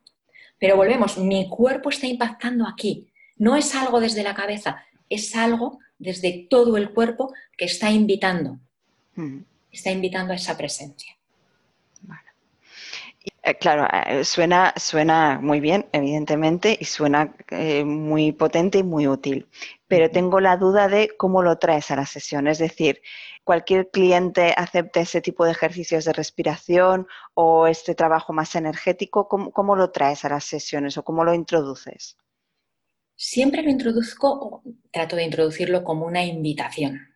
[0.57, 3.07] Pero volvemos, mi cuerpo está impactando aquí.
[3.37, 8.57] No es algo desde la cabeza, es algo desde todo el cuerpo que está invitando.
[9.71, 11.15] Está invitando a esa presencia.
[13.45, 19.07] Eh, claro, eh, suena, suena muy bien, evidentemente, y suena eh, muy potente y muy
[19.07, 19.47] útil.
[19.87, 22.47] Pero tengo la duda de cómo lo traes a la sesión.
[22.47, 23.01] Es decir,
[23.43, 29.27] ¿cualquier cliente acepta ese tipo de ejercicios de respiración o este trabajo más energético?
[29.27, 32.17] ¿Cómo, lo traes a las sesiones o cómo lo introduces?
[33.15, 37.07] Siempre lo introduzco, trato de introducirlo como una invitación.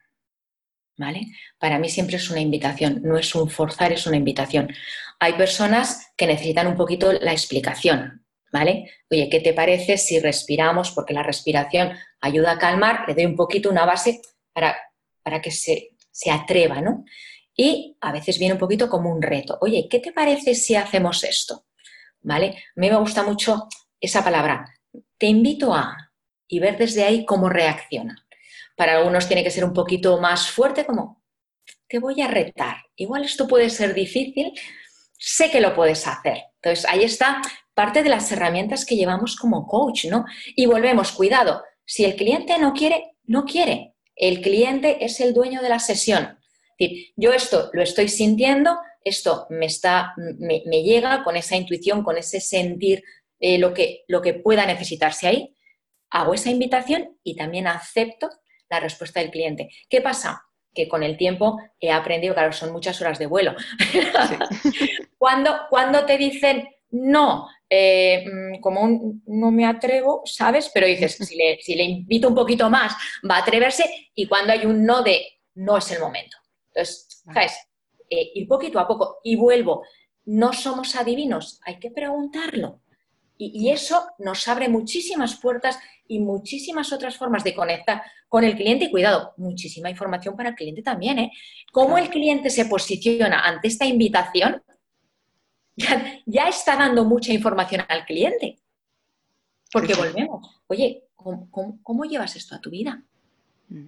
[0.96, 1.28] ¿Vale?
[1.58, 4.70] Para mí siempre es una invitación, no es un forzar, es una invitación.
[5.20, 8.92] Hay personas que necesitan un poquito la explicación, ¿vale?
[9.10, 10.92] Oye, ¿qué te parece si respiramos?
[10.92, 14.22] Porque la respiración ayuda a calmar, le doy un poquito una base
[14.54, 14.76] para,
[15.24, 17.06] para que se, se atreva, ¿no?
[17.56, 19.58] Y a veces viene un poquito como un reto.
[19.62, 21.66] Oye, ¿qué te parece si hacemos esto?
[22.22, 22.48] ¿Vale?
[22.48, 23.68] A mí me gusta mucho
[24.00, 24.66] esa palabra,
[25.18, 25.96] te invito a,
[26.48, 28.26] y ver desde ahí cómo reacciona.
[28.76, 31.22] Para algunos tiene que ser un poquito más fuerte, como,
[31.88, 32.78] te voy a retar.
[32.96, 34.54] Igual esto puede ser difícil,
[35.18, 36.44] sé que lo puedes hacer.
[36.56, 37.42] Entonces, ahí está
[37.80, 40.26] parte de las herramientas que llevamos como coach, ¿no?
[40.54, 43.96] Y volvemos, cuidado, si el cliente no quiere, no quiere.
[44.18, 46.38] El cliente es el dueño de la sesión.
[46.78, 52.04] Es decir, yo esto lo estoy sintiendo, esto me, está, me, llega con esa intuición,
[52.04, 53.02] con ese sentir
[53.40, 55.56] eh, lo, que, lo que pueda necesitarse ahí,
[56.10, 58.30] hago esa invitación y también acepto
[58.70, 59.70] la respuesta del cliente.
[59.88, 60.44] ¿Qué pasa?
[60.74, 63.56] Que con el tiempo he aprendido, claro, son muchas horas de vuelo.
[65.18, 70.72] cuando, cuando te dicen no, eh, mm, como no me atrevo, ¿sabes?
[70.74, 72.94] Pero dices, si le, si le invito un poquito más,
[73.30, 75.22] va a atreverse y cuando hay un no de
[75.56, 76.38] no es el momento.
[76.68, 77.54] Entonces, ¿sabes?
[78.10, 79.84] Eh, ir poquito a poco y vuelvo.
[80.26, 82.82] No somos adivinos, hay que preguntarlo.
[83.42, 85.80] Y, eso nos abre muchísimas puertas
[86.10, 88.86] y muchísimas otras formas de conectar con el cliente.
[88.86, 91.20] Y cuidado, muchísima información para el cliente también.
[91.20, 91.32] ¿eh?
[91.72, 94.62] Cómo el cliente se posiciona ante esta invitación
[96.26, 98.60] ya, está dando mucha información al cliente.
[99.72, 100.62] Porque volvemos.
[100.68, 103.04] Oye, ¿cómo, llevas esto a tu vida?
[103.70, 103.86] Mm.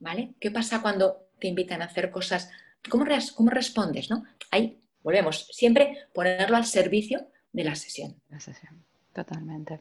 [0.00, 0.34] ¿Vale?
[0.40, 2.50] ¿Qué pasa cuando te invitan a hacer cosas?
[2.88, 3.04] ¿Cómo,
[3.34, 4.10] cómo respondes?
[4.10, 4.24] ¿no?
[4.50, 8.14] Ahí Volvemos, siempre ponerlo al servicio de la sesión.
[8.30, 9.80] La sesión, totalmente.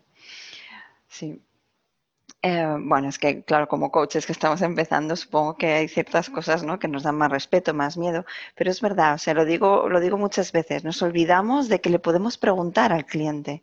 [1.08, 1.40] Sí.
[2.44, 6.64] Eh, bueno, es que, claro, como coaches que estamos empezando, supongo que hay ciertas cosas
[6.64, 6.80] ¿no?
[6.80, 8.26] que nos dan más respeto, más miedo,
[8.56, 11.92] pero es verdad, o sea, lo digo, lo digo muchas veces, nos olvidamos de que
[11.92, 13.62] le podemos preguntar al cliente.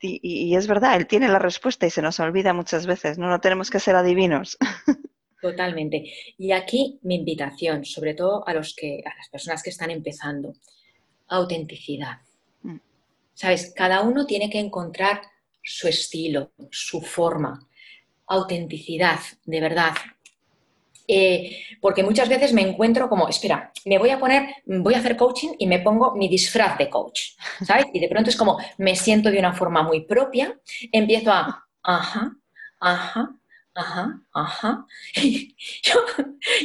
[0.00, 3.28] Y, y, es verdad, él tiene la respuesta y se nos olvida muchas veces, no,
[3.28, 4.56] no tenemos que ser adivinos.
[5.42, 6.04] Totalmente.
[6.38, 10.54] Y aquí mi invitación, sobre todo a, los que, a las personas que están empezando,
[11.28, 12.18] autenticidad.
[12.62, 12.78] Mm.
[13.34, 15.20] Sabes, cada uno tiene que encontrar
[15.62, 17.68] su estilo, su forma,
[18.26, 19.92] autenticidad, de verdad.
[21.08, 25.16] Eh, porque muchas veces me encuentro como, espera, me voy a poner, voy a hacer
[25.16, 27.32] coaching y me pongo mi disfraz de coach,
[27.66, 27.86] ¿sabes?
[27.92, 30.58] Y de pronto es como, me siento de una forma muy propia,
[30.92, 32.36] empiezo a, ajá,
[32.78, 33.36] ajá,
[33.74, 34.86] Ajá, ajá.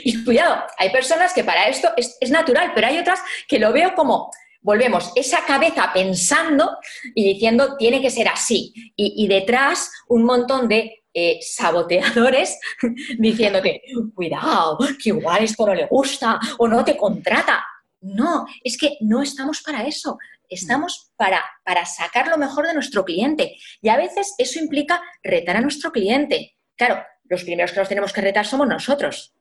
[0.03, 3.93] Y, cuidado, hay personas que para esto es, natural, pero hay otras que lo veo
[3.95, 4.31] como,
[4.67, 6.77] volvemos, esa cabeza pensando
[7.15, 8.73] y diciendo tiene que ser así.
[8.97, 12.59] Y, detrás un montón de eh, saboteadores
[13.17, 13.81] diciéndote,
[14.13, 17.65] cuidado, que igual esto no le gusta o no te contrata.
[18.01, 20.17] No, es que no estamos para eso.
[20.49, 23.55] Estamos para, para sacar lo mejor de nuestro cliente.
[23.81, 28.13] Y a veces eso implica retar a nuestro cliente Claro, los primeros que nos tenemos
[28.13, 29.33] que retar somos nosotros.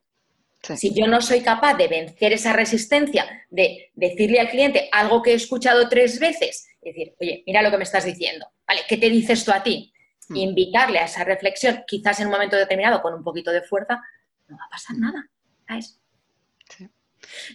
[0.61, 5.31] Si yo no soy capaz de vencer esa resistencia, de decirle al cliente algo que
[5.31, 8.81] he escuchado tres veces, decir, oye, mira lo que me estás diciendo, ¿vale?
[8.87, 9.93] ¿Qué te dice esto a ti?
[10.27, 10.35] Hmm.
[10.35, 14.01] Invitarle a esa reflexión, quizás en un momento determinado con un poquito de fuerza,
[14.47, 15.29] no va a pasar nada.
[15.67, 15.99] ¿sabes?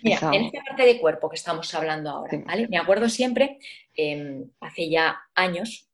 [0.03, 2.69] Mira, en esta parte de cuerpo que estamos hablando ahora, ¿vale?
[2.69, 3.59] Me acuerdo siempre,
[3.95, 5.89] em, hace ya años,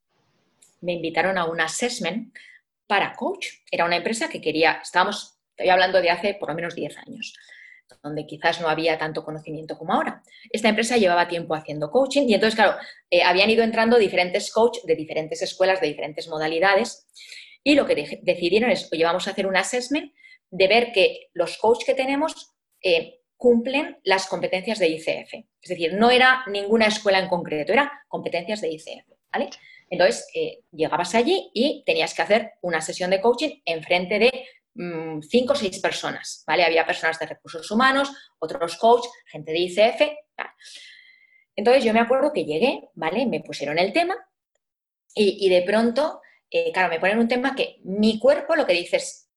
[0.80, 2.34] me invitaron a un assessment
[2.86, 3.46] para coach.
[3.70, 7.34] Era una empresa que quería, estábamos, estoy hablando de hace por lo menos 10 años,
[8.02, 10.22] donde quizás no había tanto conocimiento como ahora.
[10.50, 12.76] Esta empresa llevaba tiempo haciendo coaching y entonces, claro,
[13.10, 17.08] eh, habían ido entrando diferentes coaches de diferentes escuelas, de diferentes modalidades
[17.64, 20.12] y lo que decidieron es, oye, vamos a hacer un assessment
[20.50, 25.34] de ver que los coaches que tenemos eh, cumplen las competencias de ICF.
[25.60, 29.08] Es decir, no era ninguna escuela en concreto, era competencias de ICF.
[29.90, 34.46] Entonces, eh, llegabas allí y tenías que hacer una sesión de coaching en frente de
[34.78, 36.64] mm, cinco o seis personas, ¿vale?
[36.64, 40.00] Había personas de recursos humanos, otros coach, gente de ICF,
[41.56, 43.26] Entonces, yo me acuerdo que llegué, ¿vale?
[43.26, 44.16] Me pusieron el tema
[45.14, 48.98] y, de pronto, eh, claro, me ponen un tema que mi cuerpo lo que dice
[48.98, 49.28] es,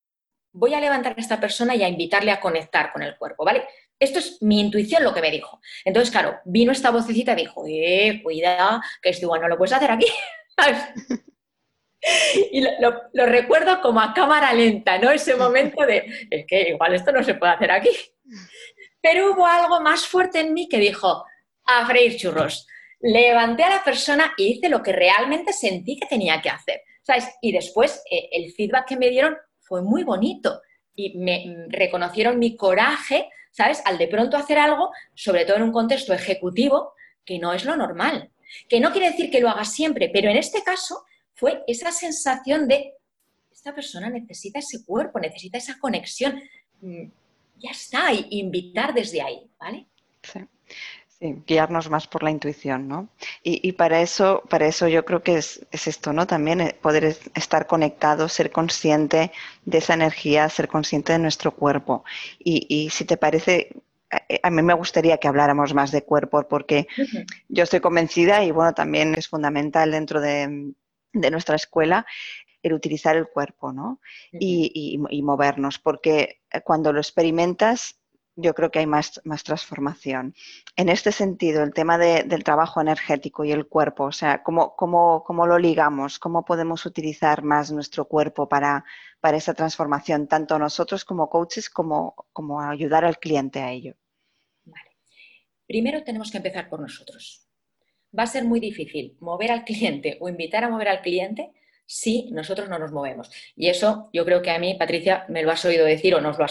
[0.54, 3.68] voy a levantar a esta persona y a invitarle a conectar con el cuerpo, ¿vale?
[4.00, 5.60] Esto es mi intuición lo que me dijo.
[5.86, 9.74] Entonces, claro, vino esta vocecita y dijo, eh, cuida, que esto igual no lo puedes
[9.74, 10.08] hacer aquí.
[12.52, 15.12] y lo, recuerdo como a cámara lenta, ¿no?
[15.12, 17.90] Ese momento de, es que igual esto no se puede hacer aquí.
[19.02, 21.26] Pero hubo algo más fuerte en mí que dijo,
[21.66, 22.68] a freír churros.
[23.00, 26.82] Levanté a la persona y hice lo que realmente sentí que tenía que hacer.
[27.04, 27.28] ¿Sabes?
[27.42, 30.62] Y después eh, el feedback que me dieron fue muy bonito
[30.96, 33.82] y me reconocieron mi coraje, ¿sabes?
[33.86, 36.94] Al de pronto hacer algo, sobre todo en un contexto ejecutivo,
[37.26, 38.32] que no es lo normal.
[38.70, 41.06] Que no quiere decir que lo haga siempre, pero en este caso
[41.42, 42.94] fue esa sensación de,
[43.52, 46.40] esta persona necesita ese cuerpo, necesita esa conexión.
[46.82, 47.06] Mm,
[47.58, 49.88] ya está, invitar desde ahí, ¿vale?
[50.22, 50.40] Sí.
[51.48, 53.10] guiarnos más por la intuición, ¿no?
[53.44, 56.28] Y, para eso, para eso yo creo que es, esto, ¿no?
[56.28, 59.32] También eh, poder estar conectado, ser consciente
[59.66, 62.04] de esa energía, ser consciente de nuestro cuerpo.
[62.38, 63.70] Y, si te parece,
[64.44, 66.88] a mí me gustaría que habláramos más de cuerpo, porque
[67.50, 70.74] yo estoy convencida y bueno, también es fundamental dentro de,
[71.14, 72.06] nuestra escuela
[72.64, 74.00] el utilizar el cuerpo, ¿no?
[74.32, 78.02] y, movernos, porque cuando lo experimentas
[78.36, 80.34] yo creo que hay más, más transformación.
[80.76, 85.24] En este sentido, el tema del trabajo energético y el cuerpo, o sea, ¿cómo, cómo,
[85.26, 86.18] cómo lo ligamos?
[86.18, 88.86] ¿Cómo podemos utilizar más nuestro cuerpo para,
[89.20, 93.96] para esa transformación, tanto nosotros como coaches como, como ayudar al cliente a ello?
[94.64, 94.98] Vale.
[95.68, 97.51] Primero tenemos que empezar por nosotros.
[98.18, 101.52] Va a ser muy difícil mover al cliente o invitar a mover al cliente
[101.86, 103.30] si nosotros no nos movemos.
[103.56, 106.38] Y eso yo creo que a mí, Patricia, me lo has oído decir o nos
[106.38, 106.46] lo,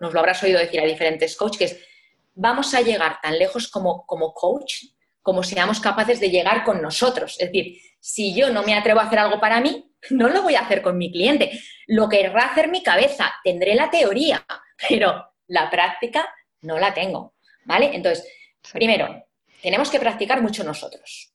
[0.00, 1.86] nos lo habrás oído decir a diferentes coaches, que es,
[2.34, 4.84] vamos a llegar tan lejos como, como coach
[5.22, 7.36] como seamos capaces de llegar con nosotros.
[7.38, 10.56] Es decir, si yo no me atrevo a hacer algo para mí, no lo voy
[10.56, 11.58] a hacer con mi cliente.
[11.86, 14.44] Lo querrá hacer mi cabeza, tendré la teoría,
[14.88, 16.28] pero la práctica
[16.62, 17.34] no la tengo.
[17.64, 17.90] ¿Vale?
[17.94, 18.26] Entonces,
[18.72, 19.24] primero,
[19.62, 21.32] tenemos que practicar mucho nosotros.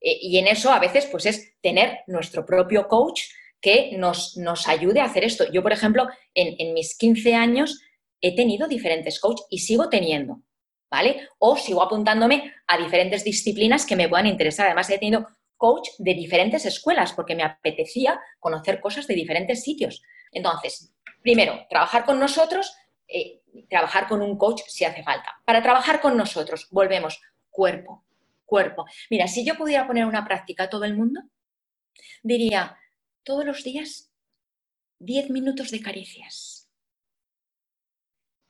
[0.00, 3.22] Eh, y en eso a veces pues es tener nuestro propio coach
[3.60, 5.50] que nos, nos ayude a hacer esto.
[5.50, 7.80] Yo, por ejemplo, en, mis 15 años
[8.20, 10.42] he tenido diferentes coaches y sigo teniendo,
[10.90, 11.28] ¿vale?
[11.38, 14.66] O sigo apuntándome a diferentes disciplinas que me puedan interesar.
[14.66, 15.26] Además, he tenido
[15.56, 20.02] coach de diferentes escuelas porque me apetecía conocer cosas de diferentes sitios.
[20.30, 22.72] Entonces, primero, trabajar con nosotros,
[23.08, 25.40] eh, trabajar con un coach si hace falta.
[25.44, 27.20] Para trabajar con nosotros, volvemos
[27.56, 28.04] cuerpo,
[28.44, 28.84] cuerpo.
[29.08, 31.22] Mira, si yo pudiera poner una práctica a todo el mundo,
[32.22, 32.78] diría
[33.22, 34.12] todos los días
[34.98, 36.68] 10 minutos de caricias.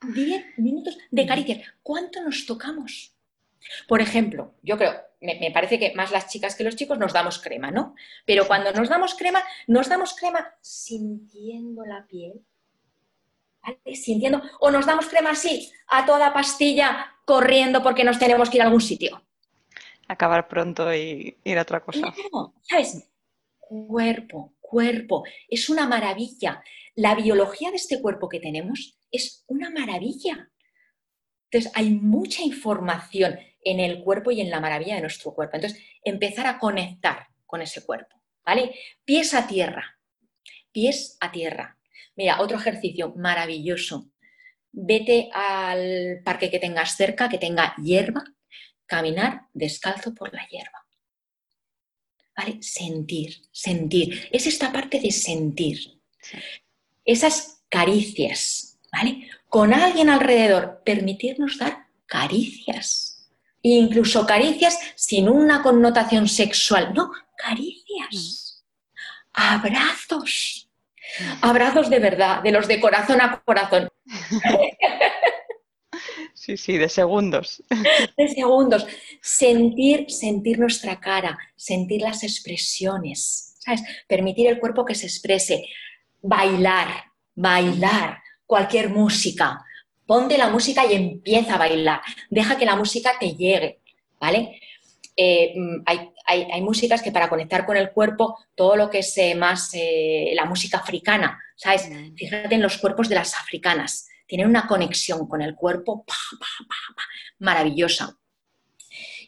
[0.02, 1.60] 10 minutos de caricias.
[1.82, 3.14] ¿Cuánto nos tocamos?
[3.86, 7.38] Por ejemplo, yo creo, me, parece que más las chicas que los chicos nos damos
[7.38, 7.94] crema, ¿no?
[8.24, 12.44] Pero cuando nos damos crema, nos damos crema sintiendo la piel,
[13.62, 13.96] ¿vale?
[13.96, 18.62] Sintiendo, o nos damos crema así, a toda pastilla, corriendo porque nos tenemos que ir
[18.62, 19.26] a algún sitio
[20.08, 22.14] acabar pronto y ir a otra cosa.
[22.32, 23.08] No, ¿sabes?
[23.58, 26.62] Cuerpo, cuerpo, es una maravilla.
[26.94, 30.50] La biología de este cuerpo que tenemos es una maravilla.
[31.50, 35.56] Entonces, hay mucha información en el cuerpo y en la maravilla de nuestro cuerpo.
[35.56, 38.74] Entonces, empezar a conectar con ese cuerpo, ¿vale?
[39.04, 39.98] Pies a tierra,
[40.72, 41.78] pies a tierra.
[42.14, 44.10] Mira, otro ejercicio maravilloso.
[44.72, 48.24] Vete al parque que tengas cerca, que tenga hierba,
[48.86, 50.86] caminar descalzo por la hierba.
[52.36, 52.62] ¿Vale?
[52.62, 54.28] Sentir, sentir.
[54.30, 56.00] Es esta parte de sentir.
[57.04, 59.28] Esas caricias, ¿vale?
[59.48, 63.12] Con alguien alrededor, permitirnos dar caricias.
[63.62, 66.94] incluso caricias sin una connotación sexual.
[66.94, 68.62] No, caricias.
[68.62, 69.30] Mm.
[69.32, 70.68] Abrazos.
[71.18, 71.24] Mm.
[71.42, 73.88] Abrazos de verdad, de los de corazón a corazón.
[76.34, 77.62] Sí, sí, de segundos.
[78.16, 78.86] De segundos.
[79.20, 83.82] Sentir, sentir nuestra cara, sentir las expresiones, ¿sabes?
[84.06, 85.64] Permitir el cuerpo que se exprese.
[86.22, 89.64] Bailar, bailar, cualquier música.
[90.06, 92.00] Ponte la música y empieza a bailar.
[92.30, 93.80] Deja que la música te llegue,
[94.20, 94.60] ¿vale?
[95.16, 99.34] Eh, mm, hay, músicas que para conectar con el cuerpo, todo lo que es eh,
[99.34, 101.88] más eh, la música africana, ¿sabes?
[102.16, 106.04] Fíjate en los cuerpos de las africanas tienen una conexión con el cuerpo
[107.38, 108.18] maravillosa.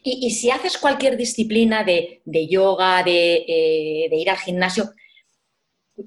[0.01, 4.91] Y, si haces cualquier disciplina de, yoga, eh, de, ir al gimnasio,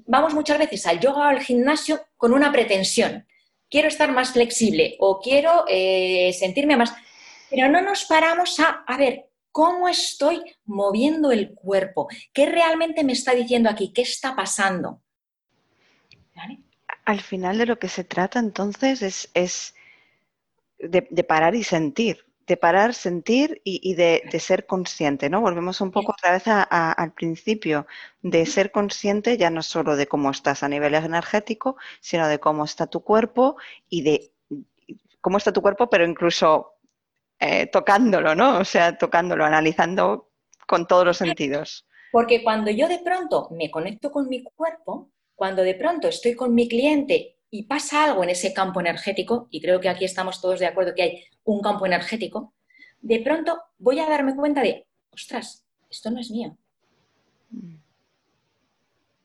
[0.07, 3.27] vamos muchas veces al yoga o al gimnasio con una pretensión.
[3.69, 6.93] Quiero estar más flexible o quiero eh, sentirme más...
[7.51, 12.09] Pero no nos paramos a, a ver, ¿cómo estoy moviendo el cuerpo?
[12.33, 13.93] ¿Qué realmente me está diciendo aquí?
[13.93, 15.01] ¿Qué está pasando?
[16.35, 16.59] ¿Vale?
[17.05, 19.75] al final de lo que se trata entonces es,
[20.79, 25.41] de, parar y sentir, de parar, sentir y, de, ser consciente, ¿no?
[25.41, 27.87] Volvemos un poco otra vez al principio,
[28.21, 32.63] de ser consciente ya no solo de cómo estás a nivel energético, sino de cómo
[32.65, 33.57] está tu cuerpo
[33.89, 34.31] y de
[35.21, 36.72] cómo está tu cuerpo, pero incluso
[37.39, 38.59] eh, tocándolo, ¿no?
[38.59, 40.31] O sea, tocándolo, analizando
[40.67, 41.85] con todos los sentidos.
[42.11, 46.53] Porque cuando yo de pronto me conecto con mi cuerpo, cuando de pronto estoy con
[46.53, 50.59] mi cliente y pasa algo en ese campo energético, y creo que aquí estamos todos
[50.59, 52.53] de acuerdo que hay un campo energético,
[53.01, 56.57] de pronto voy a darme cuenta de, ostras, esto no es mío.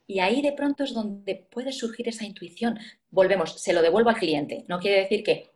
[0.06, 2.78] Y ahí de pronto es donde puede surgir esa intuición.
[3.10, 4.64] Volvemos, se lo devuelvo al cliente.
[4.66, 5.50] No quiere decir que,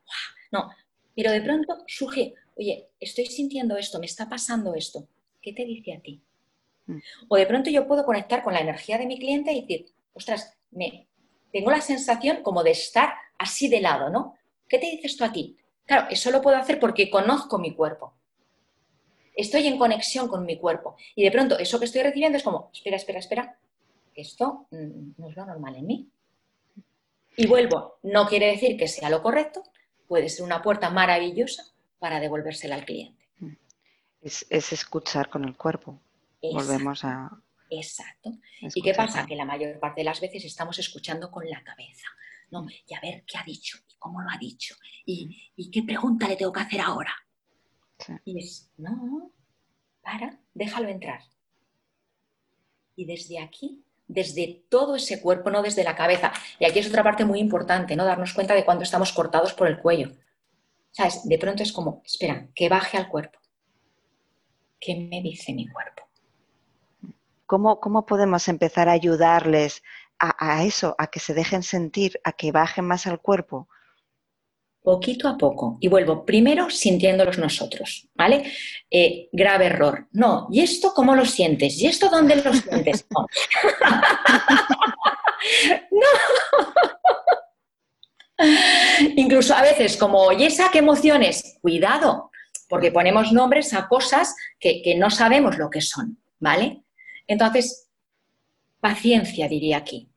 [0.53, 0.71] no,
[1.17, 5.07] Pero de pronto surge, oye, estoy sintiendo esto, me está pasando esto.
[5.41, 6.23] ¿Qué te dice a ti?
[6.87, 6.99] Mm.
[7.29, 10.57] O de pronto yo puedo conectar con la energía de mi cliente y decir, ostras,
[10.71, 11.07] me,
[11.53, 14.35] tengo la sensación como de estar así de lado, ¿no?
[14.69, 15.57] ¿Qué te dices tú a ti?
[15.85, 18.15] Claro, eso lo puedo hacer porque conozco mi cuerpo.
[19.35, 20.97] Estoy en conexión con mi cuerpo.
[21.15, 23.59] Y de pronto eso que estoy recibiendo es como, espera, espera, espera,
[24.15, 26.09] esto mm, no es lo normal en mí.
[27.37, 29.63] Y vuelvo, no quiere decir que sea lo correcto,
[30.07, 31.72] puede ser una puerta maravillosa
[32.03, 33.29] para devolvérsela al cliente.
[34.21, 36.01] Es, escuchar con el cuerpo.
[36.43, 37.31] Volvemos a...
[37.71, 38.33] Exacto.
[38.61, 39.25] ¿Y qué pasa?
[39.25, 42.09] Que la mayor parte de las veces estamos escuchando con la cabeza.
[42.51, 42.67] ¿no?
[42.89, 44.75] Y a ver qué ha dicho, y cómo lo ha dicho,
[45.07, 47.15] y, qué pregunta le tengo que hacer ahora.
[48.25, 49.31] Y es, no,
[50.03, 51.21] para, déjalo entrar.
[52.97, 56.33] Y desde aquí desde todo ese cuerpo, no desde la cabeza.
[56.59, 58.05] Y aquí es otra parte muy importante, ¿no?
[58.05, 60.13] Darnos cuenta de cuando estamos cortados por el cuello.
[60.93, 61.25] ¿Sabes?
[61.25, 63.39] De pronto es como, espera, que baje al cuerpo.
[64.79, 66.03] ¿Qué me dice mi cuerpo?
[67.47, 69.83] ¿Cómo, cómo podemos empezar a ayudarles
[70.19, 73.69] a, a, eso, a que se dejen sentir, a que bajen más al cuerpo?
[74.83, 75.79] poquito a poco.
[75.81, 78.53] Y vuelvo, primero sintiéndolos nosotros, ¿vale?
[78.91, 80.09] Eh, grave error.
[80.13, 81.79] No, ¿y esto cómo lo sientes?
[81.81, 83.07] ¿Y esto dónde lo sientes?
[85.91, 86.07] No.
[89.17, 91.59] Incluso a veces, como, ¿y esa qué emociones?
[91.61, 92.31] Cuidado,
[92.69, 96.83] porque ponemos nombres a cosas que, que no sabemos lo que son, ¿vale?
[97.27, 97.89] Entonces,
[98.81, 100.09] paciencia diría aquí.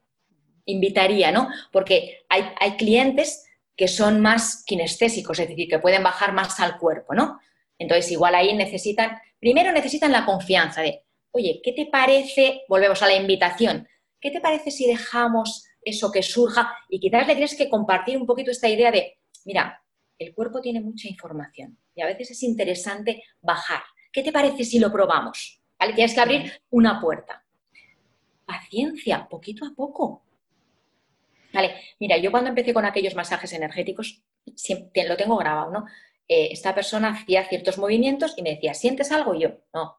[0.65, 1.49] Invitaría, ¿no?
[1.71, 3.45] Porque hay, hay clientes
[3.75, 7.39] que son más kinestésicos, es decir, que pueden bajar más al cuerpo, ¿no?
[7.77, 12.61] Entonces, igual ahí necesitan, primero necesitan la confianza de, oye, ¿qué te parece?
[12.69, 13.87] Volvemos a la invitación.
[14.19, 16.75] ¿Qué te parece si dejamos eso que surja?
[16.89, 19.81] Y quizás le tienes que compartir un poquito esta idea de, mira,
[20.17, 23.83] el cuerpo tiene mucha información y a veces es interesante bajar.
[24.11, 25.61] ¿Qué te parece si lo probamos?
[25.79, 25.93] ¿Vale?
[25.93, 27.45] Tienes que abrir una puerta.
[28.45, 30.23] Paciencia, poquito a poco.
[31.53, 34.21] Vale, mira, yo cuando empecé con aquellos masajes energéticos,
[34.55, 35.85] siempre, lo tengo grabado, ¿no?
[36.27, 39.35] Eh, esta persona hacía ciertos movimientos y me decía, ¿sientes algo?
[39.35, 39.97] Y yo, no,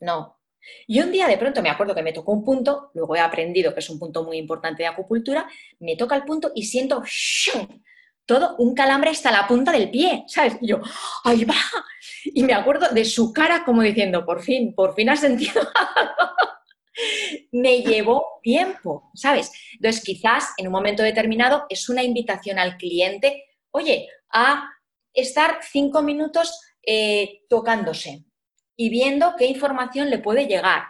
[0.00, 0.38] no.
[0.86, 3.72] Y un día de pronto me acuerdo que me tocó un punto, luego he aprendido
[3.74, 5.48] que es un punto muy importante de acupuntura,
[5.80, 7.02] me toca el punto y siento
[8.24, 10.56] todo un calambre hasta la punta del pie, ¿sabes?
[10.60, 10.80] Y yo,
[11.24, 11.54] ¡ahí va!
[12.24, 15.62] Y me acuerdo de su cara como diciendo, por fin, por fin has sentido
[17.52, 19.52] me llevó tiempo, ¿sabes?
[19.74, 24.70] Entonces, quizás en un momento determinado es una invitación al cliente, oye, a
[25.12, 28.24] estar cinco minutos eh, tocándose
[28.76, 30.84] y viendo qué información le puede llegar.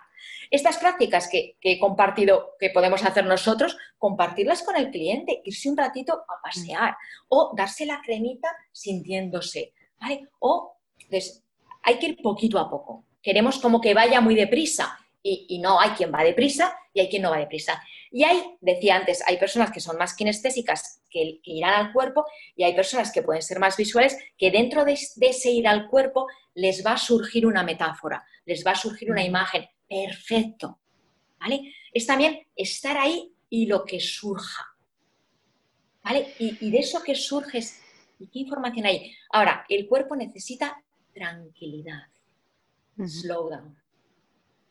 [0.51, 5.77] Estas prácticas que, he compartido, que podemos hacer nosotros, compartirlas con el cliente, irse un
[5.77, 6.97] ratito a pasear
[7.29, 10.29] o darse la cremita sintiéndose, ¿vale?
[10.39, 11.43] O, entonces,
[11.83, 13.05] hay que ir poquito a poco.
[13.23, 14.99] Queremos como que vaya muy deprisa
[15.29, 17.83] y, no hay quien va deprisa y hay quien no va deprisa.
[18.11, 22.25] Y hay, decía antes, hay personas que son más kinestésicas que, irán al cuerpo
[22.55, 26.29] y hay personas que pueden ser más visuales que dentro de, ese ir al cuerpo
[26.55, 29.67] les va a surgir una metáfora, les va a surgir una imagen.
[29.89, 30.79] Perfecto.
[31.41, 31.75] ¿Vale?
[31.93, 34.65] Es también estar ahí y lo que surja.
[36.03, 36.35] ¿Vale?
[36.39, 37.61] Y, y de eso que surge
[38.19, 39.13] ¿y qué información hay?
[39.31, 42.05] Ahora, el cuerpo necesita tranquilidad,
[42.97, 43.86] slow down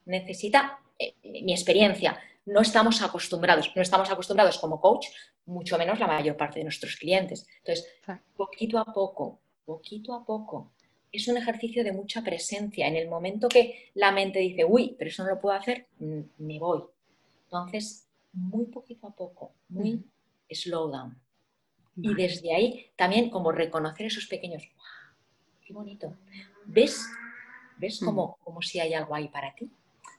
[0.05, 2.17] necesita eh, mi experiencia.
[2.45, 5.07] No estamos acostumbrados, no estamos acostumbrados como coach,
[5.45, 7.47] mucho menos la mayor parte de nuestros clientes.
[7.59, 7.87] Entonces,
[8.35, 10.71] poquito a poco, poquito a poco.
[11.11, 12.87] Es un ejercicio de mucha presencia.
[12.87, 16.19] En el momento que la mente dice, uy, pero eso no lo puedo hacer, mm,
[16.39, 16.83] me voy.
[17.45, 20.03] Entonces, muy poquito a poco, muy
[20.49, 21.17] slow down.
[21.97, 24.63] Y desde ahí también como reconocer esos pequeños,
[25.65, 26.13] ¡qué bonito!
[26.65, 27.07] ¿Ves?
[27.77, 29.69] ¿Ves como, como si hay algo ahí para ti?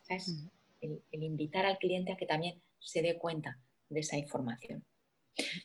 [0.08, 4.84] El, invitar al cliente a que también se dé cuenta de esa información.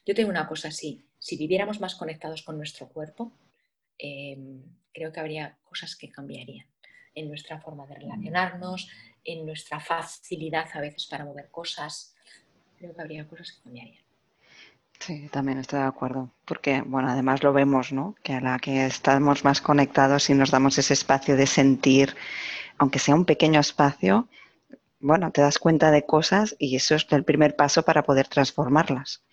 [0.05, 3.31] Yo tengo una cosa así, si viviéramos más conectados con nuestro cuerpo,
[3.97, 4.63] em,
[4.93, 6.65] creo que habría cosas que cambiarían
[7.13, 8.89] en nuestra forma de relacionarnos,
[9.23, 12.15] en nuestra facilidad a veces para mover cosas.
[12.77, 14.03] Creo que habría cosas que cambiarían.
[14.99, 18.15] Sí, también estoy de acuerdo, porque bueno, además lo vemos, ¿no?
[18.21, 22.15] Que a la que estamos más conectados y nos damos ese espacio de sentir
[22.77, 24.27] aunque sea un pequeño espacio,
[24.99, 29.23] bueno, te das cuenta de cosas y eso es el primer paso para poder transformarlas.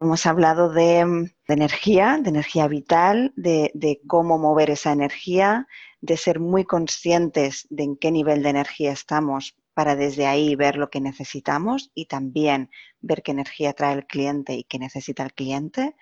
[0.00, 5.68] Hemos hablado de, energía, de energía vital, de, de, cómo mover esa energía,
[6.00, 10.76] de ser muy conscientes de en qué nivel de energía estamos para desde ahí ver
[10.76, 15.32] lo que necesitamos y también ver qué energía trae el cliente y qué necesita el
[15.32, 15.94] cliente.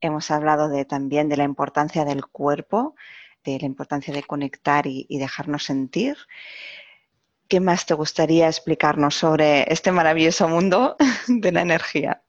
[0.00, 2.94] hemos hablado de, también de la importancia del cuerpo,
[3.52, 6.16] de la importancia de conectar y, dejarnos sentir.
[7.48, 10.96] ¿Qué más te gustaría explicarnos sobre este maravilloso mundo
[11.28, 12.22] de la energía?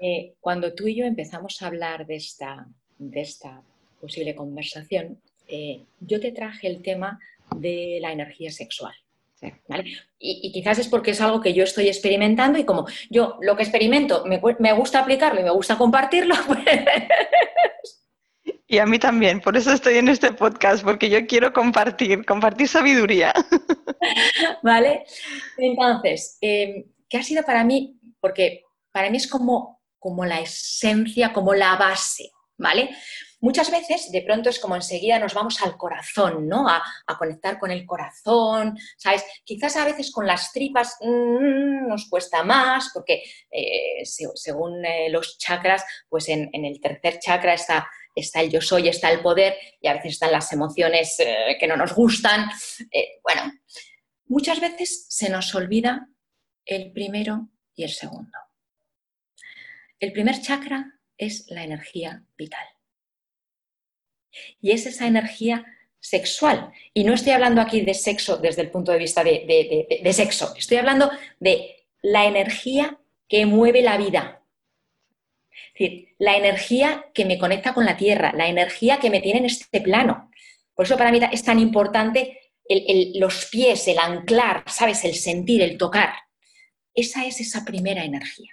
[0.00, 2.66] Eh, cuando tú y yo empezamos a hablar de esta,
[2.98, 3.62] de esta
[4.00, 7.18] posible conversación, eh, yo te traje el tema
[7.56, 8.94] de la energía sexual.
[10.18, 13.62] Y, quizás es porque es algo que yo estoy experimentando y como yo lo que
[13.62, 16.58] experimento me, me gusta aplicarlo y me gusta compartirlo, pues...
[18.70, 22.68] Y a mí también, por eso estoy en este podcast, porque yo quiero compartir, compartir
[22.68, 23.32] sabiduría.
[24.62, 25.06] ¿Vale?
[25.56, 27.98] Entonces, eh, ¿qué ha sido para mí?
[28.20, 32.90] Porque para mí es como, como la esencia, como la base, ¿vale?
[33.40, 36.68] Muchas veces de pronto es como enseguida nos vamos al corazón, ¿no?
[36.68, 36.82] A,
[37.18, 39.24] conectar con el corazón, ¿sabes?
[39.44, 45.38] Quizás a veces con las tripas mm, nos cuesta más porque eh, según eh, los
[45.38, 47.88] chakras, pues en, el tercer chakra está,
[48.18, 51.66] está el yo soy, está el poder y a veces están las emociones eh, que
[51.66, 52.48] no nos gustan.
[53.22, 53.52] bueno,
[54.26, 56.08] muchas veces se nos olvida
[56.64, 58.38] el primero y el segundo.
[60.00, 62.66] El primer chakra es la energía vital.
[64.60, 65.64] Y es esa energía
[66.00, 66.72] sexual.
[66.94, 70.76] Y no estoy hablando aquí de sexo desde el punto de vista de, sexo, estoy
[70.76, 71.10] hablando
[71.40, 72.98] de la energía
[73.28, 74.37] que mueve la vida.
[75.78, 79.44] Decir, la energía que me conecta con la tierra, la energía que me tiene en
[79.44, 80.30] este plano.
[80.74, 82.38] Por eso para mí es tan importante
[83.14, 85.04] los pies, el anclar, ¿sabes?
[85.04, 86.14] El sentir, el tocar.
[86.94, 88.52] Esa es esa primera energía.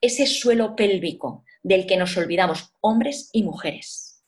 [0.00, 4.24] Ese suelo pélvico del que nos olvidamos, hombres y mujeres.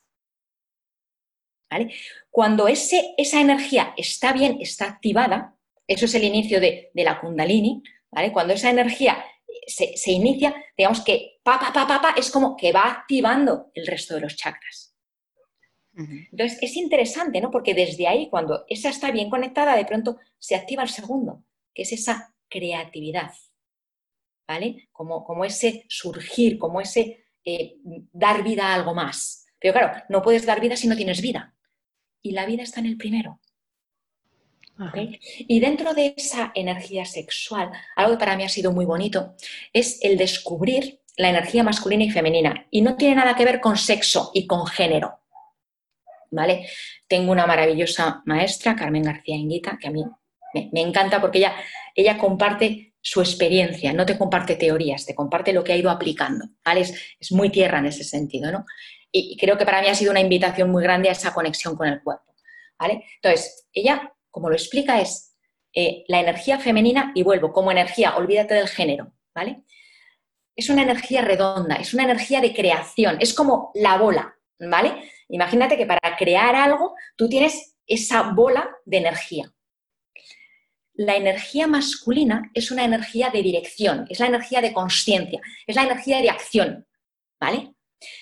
[2.31, 5.57] Cuando ese, esa energía está bien, está activada,
[5.87, 8.33] eso es el inicio de, la kundalini, ¿vale?
[8.33, 9.24] Cuando esa energía
[9.71, 14.14] se, inicia, digamos que pa, pa, pa, pa, es como que va activando el resto
[14.14, 14.95] de los chakras.
[15.93, 17.51] Entonces, es interesante, ¿no?
[17.51, 21.45] Porque desde ahí, cuando esa está bien conectada, de pronto se activa el segundo,
[21.75, 23.33] que es esa creatividad,
[24.49, 24.89] ¿vale?
[24.93, 27.77] Como, como ese surgir, como ese eh,
[28.12, 29.47] dar vida a algo más.
[29.59, 31.55] Pero claro, no puedes dar vida si no tienes vida
[32.23, 33.41] y la vida está en el primero.
[35.47, 39.35] Y dentro de esa energía sexual, algo que para mí ha sido muy bonito,
[39.72, 42.66] es el descubrir la energía masculina y femenina.
[42.70, 45.20] Y no tiene nada que ver con sexo y con género.
[46.31, 46.68] ¿Vale?
[47.09, 50.05] Tengo una maravillosa maestra, Carmen García Inguita, que a mí
[50.55, 51.55] me, encanta porque ella,
[51.95, 56.47] ella comparte su experiencia, no te comparte teorías, te comparte lo que ha ido aplicando.
[56.64, 56.83] ¿vale?
[56.83, 58.64] Es, es muy tierra en ese sentido, ¿no?
[59.12, 61.89] y creo que para mí ha sido una invitación muy grande a esa conexión con
[61.89, 62.31] el cuerpo.
[62.81, 63.05] ¿vale?
[63.16, 65.37] Entonces, ella, como lo explica, es
[65.72, 69.62] eh, la energía femenina, y vuelvo, como energía, olvídate del género, ¿vale?
[70.57, 75.11] Es una energía redonda, es una energía de creación, es como la bola, ¿vale?
[75.28, 79.53] Imagínate que para crear algo tú tienes esa bola de energía.
[80.95, 85.85] La energía masculina es una energía de dirección, es la energía de conciencia, es la
[85.85, 86.87] energía de acción,
[87.41, 87.74] ¿vale?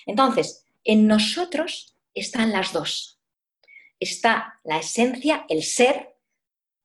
[0.05, 3.18] Entonces, en nosotros están las dos.
[3.99, 6.15] Está la esencia, el ser,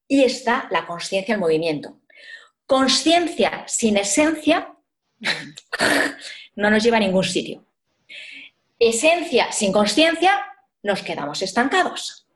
[0.08, 2.00] y está la conciencia, el movimiento.
[2.66, 4.74] Conciencia sin esencia
[6.56, 7.64] no nos lleva a ningún sitio.
[8.78, 10.44] Esencia sin conciencia
[10.82, 12.26] nos quedamos estancados.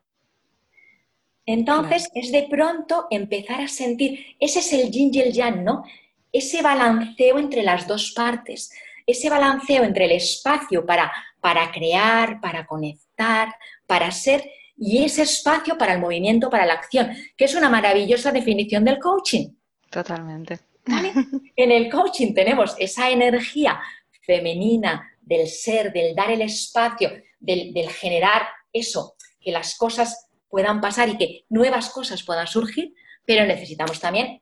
[1.44, 5.84] Entonces es de pronto empezar a sentir, ese es el yin y el yang, ¿no?
[6.30, 8.70] Ese balanceo entre las dos partes,
[9.06, 11.10] ese balanceo entre el espacio para
[11.40, 13.54] para crear, para conectar,
[13.86, 18.30] para ser y ese espacio para el movimiento, para la acción, que es una maravillosa
[18.30, 19.50] definición del coaching.
[19.90, 20.60] Totalmente.
[21.56, 23.80] En el coaching tenemos esa energía
[24.22, 27.10] femenina del ser, del dar el espacio,
[27.40, 32.94] del, del generar eso, que las cosas puedan pasar y que nuevas cosas puedan surgir,
[33.24, 34.40] pero necesitamos también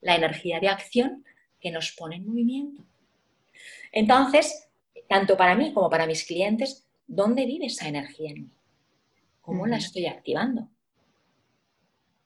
[0.00, 1.24] la energía de acción
[1.60, 2.84] que nos pone en movimiento.
[3.92, 4.68] Entonces,
[5.08, 8.50] tanto para mí como para mis clientes, ¿dónde vive esa energía en mí?
[9.50, 10.68] ¿Cómo la estoy activando?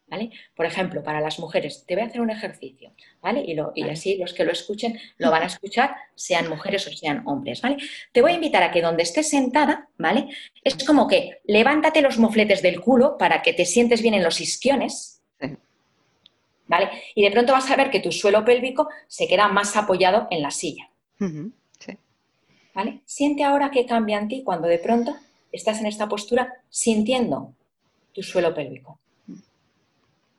[0.09, 0.31] ¿Vale?
[0.55, 3.43] Por ejemplo, para las mujeres, te voy a hacer un ejercicio, ¿vale?
[3.47, 7.23] Y, y, así los que lo escuchen lo van a escuchar, sean mujeres o sean
[7.27, 7.79] hombres, ¿vale?
[8.13, 10.29] Te voy a invitar a que donde estés sentada, ¿vale?
[10.63, 14.43] Es como que levántate los mofletes del culo para que te sientes bien en los
[14.43, 15.23] isquiones,
[16.67, 16.91] ¿vale?
[17.15, 20.43] Y de pronto vas a ver que tu suelo pélvico se queda más apoyado en
[20.43, 20.91] la silla.
[22.75, 23.01] ¿Vale?
[23.07, 25.17] Siente ahora que cambia en ti cuando de pronto
[25.55, 27.55] estás en esta postura sintiendo
[28.13, 28.99] tu suelo pélvico.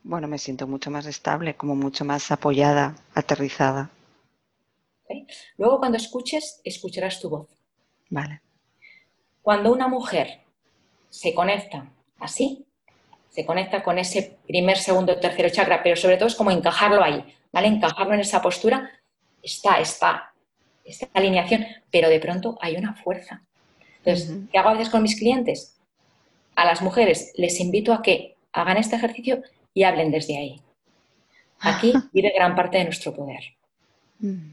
[0.03, 3.89] Bueno, me siento mucho más estable, como mucho más apoyada, aterrizada.
[5.57, 7.47] Luego cuando escuches, escucharás tu voz.
[8.09, 8.41] Vale.
[9.41, 10.41] Cuando una mujer
[11.09, 11.89] se conecta
[12.19, 12.65] así,
[13.29, 17.23] se conecta con ese primer, segundo, tercero chakra, pero sobre todo es como encajarlo ahí,
[17.51, 17.67] ¿vale?
[17.67, 18.91] Encajarlo en esa postura,
[19.41, 20.33] está, está,
[20.83, 23.41] esta alineación, pero de pronto hay una fuerza.
[24.05, 25.75] Entonces, ¿qué hago a veces con mis clientes?
[26.55, 29.41] A las mujeres les invito a que hagan este ejercicio
[29.73, 30.61] y hablen desde ahí.
[31.59, 33.41] Aquí vive gran parte de nuestro poder.
[34.19, 34.51] Mm.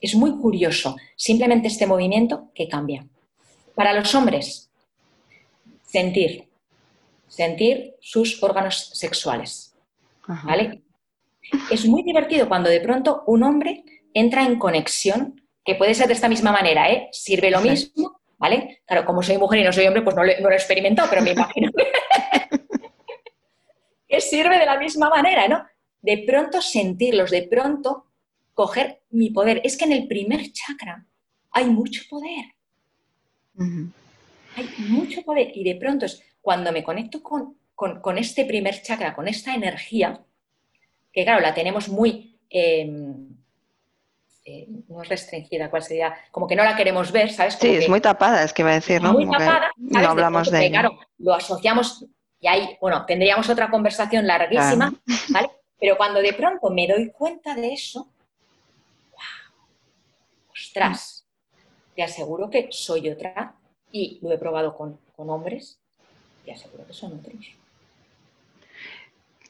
[0.00, 3.06] Es muy curioso, simplemente este movimiento que cambia.
[3.74, 4.68] Para los hombres,
[5.82, 6.48] sentir,
[7.28, 9.74] sentir sus órganos sexuales.
[10.44, 10.82] ¿Vale?
[11.70, 16.14] Es muy divertido cuando de pronto un hombre entra en conexión, que puede ser de
[16.14, 17.08] esta misma manera, ¿eh?
[17.12, 18.82] Sirve lo mismo, ¿vale?
[18.86, 21.32] Claro, como soy mujer y no soy hombre, pues no lo, he experimentado, pero me
[21.32, 21.70] imagino
[24.08, 25.64] que sirve de la misma manera, ¿no?
[26.00, 28.06] De pronto sentirlos, de pronto
[28.54, 29.60] coger mi poder.
[29.64, 31.04] Es que en el primer chakra
[31.50, 32.54] hay mucho poder.
[33.58, 39.28] Hay mucho poder y de pronto es cuando me conecto con, este primer chakra, con
[39.28, 40.20] esta energía,
[41.12, 42.38] que claro, la tenemos muy...
[42.48, 43.35] Em,
[44.46, 46.14] eh, no es restringida, ¿cuál sería?
[46.30, 47.54] Como que no la queremos ver, ¿sabes?
[47.60, 49.12] sí, es muy tapada, es que va a decir, ¿no?
[49.12, 52.06] Muy tapada, No hablamos de, Claro, lo asociamos
[52.40, 54.94] y ahí, bueno, tendríamos otra conversación larguísima,
[55.30, 55.50] ¿vale?
[55.78, 58.08] Pero cuando de pronto me doy cuenta de eso,
[59.10, 59.66] ¡wow!
[60.52, 61.26] ¡Ostras!
[61.94, 63.54] Te aseguro que soy otra
[63.90, 65.78] y lo he probado con, con hombres
[66.46, 67.56] te aseguro que son otros.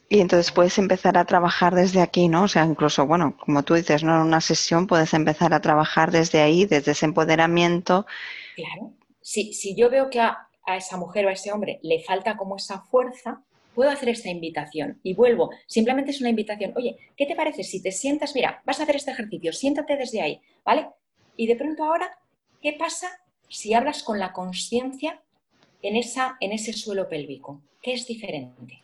[0.09, 2.44] Y entonces puedes empezar a trabajar desde aquí, ¿no?
[2.44, 4.14] O sea, incluso, bueno, como tú dices, ¿no?
[4.14, 8.07] En una sesión puedes empezar a trabajar desde ahí, desde ese empoderamiento.
[8.54, 8.92] Claro.
[9.20, 12.57] Si, si yo veo que a, esa mujer o a ese hombre le falta como
[12.57, 13.42] esa fuerza,
[13.74, 15.50] puedo hacer esta invitación y vuelvo.
[15.66, 16.72] Simplemente es una invitación.
[16.76, 18.34] Oye, ¿qué te parece si te sientas?
[18.34, 20.88] Mira, vas a hacer este ejercicio, siéntate desde ahí, ¿vale?
[21.36, 22.18] Y de pronto ahora,
[22.62, 23.09] ¿qué pasa
[23.48, 25.22] si hablas con la conciencia
[25.82, 28.82] en, esa, en ese suelo pélvico, que es diferente.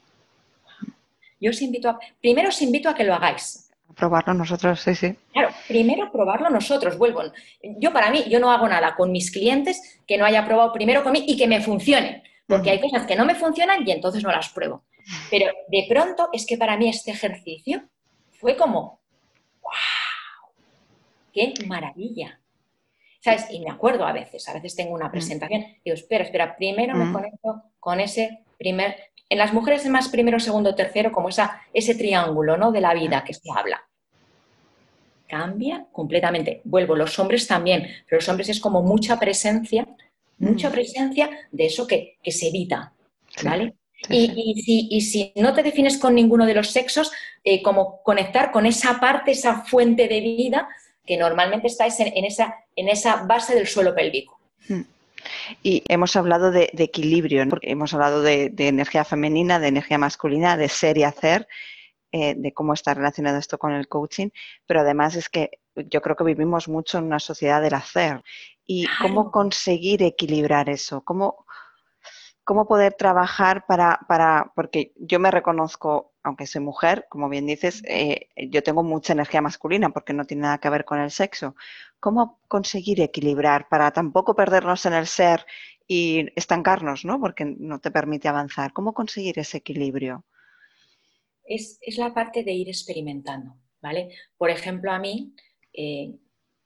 [1.43, 3.69] Yo os invito a, primero os invito a que lo hagáis.
[3.91, 5.17] A probarlo nosotros, sí, sí.
[5.33, 6.97] Claro, primero probarlo nosotros.
[6.97, 7.23] Vuelvo.
[7.83, 11.03] Yo para mí, yo no hago nada con mis clientes que no haya probado primero
[11.03, 12.23] conmigo y que me funcionen.
[12.47, 14.85] Porque hay cosas que no me funcionan y entonces no las pruebo.
[15.31, 17.89] Pero de pronto es que para mí este ejercicio
[18.31, 19.01] fue como,
[19.63, 20.53] ¡wow!
[21.33, 22.39] ¡Qué maravilla!
[23.21, 23.47] ¿Sabes?
[23.51, 27.13] Y me acuerdo a veces, a veces tengo una presentación, digo, espera, espera, primero me
[27.13, 28.97] conecto con ese primer,
[29.33, 32.71] en las mujeres es más primero, segundo, tercero, como esa, ese triángulo, ¿no?
[32.71, 33.83] De la vida que se habla.
[35.27, 36.61] Cambia completamente.
[36.65, 39.89] Vuelvo, los hombres también, pero los hombres es como mucha presencia,
[40.37, 42.93] mucha presencia de eso que, se evita,
[43.43, 43.75] ¿vale?
[44.11, 47.11] Y, si, no te defines con ninguno de los sexos,
[47.43, 50.69] eh, como conectar con esa parte, esa fuente de vida
[51.07, 54.39] que normalmente está en, esa, en esa base del suelo pélvico.
[55.63, 60.99] Y hemos hablado de, equilibrio, hemos hablado de, energía femenina, de energía masculina, de ser
[60.99, 61.49] y hacer,
[62.13, 64.29] eh, de cómo está relacionado esto con el coaching,
[64.67, 68.23] pero además es que yo creo que vivimos mucho en una sociedad del hacer.
[68.65, 71.03] ¿Y cómo conseguir equilibrar eso?
[71.03, 71.47] ¿Cómo,
[72.45, 77.83] cómo poder trabajar para, para, porque yo me reconozco, aunque soy mujer, como bien dices,
[77.87, 81.55] eh, yo tengo mucha energía masculina porque no tiene nada que ver con el sexo.
[82.01, 85.47] ¿Cómo conseguir equilibrar para tampoco perdernos en el ser
[85.87, 87.21] y estancarnos, ¿no?
[87.21, 88.73] Porque no te permite avanzar.
[88.73, 90.25] ¿Cómo conseguir ese equilibrio?
[91.45, 94.11] Es, la parte de ir experimentando, ¿vale?
[94.37, 95.35] Por ejemplo, a mí,
[95.73, 96.17] eh,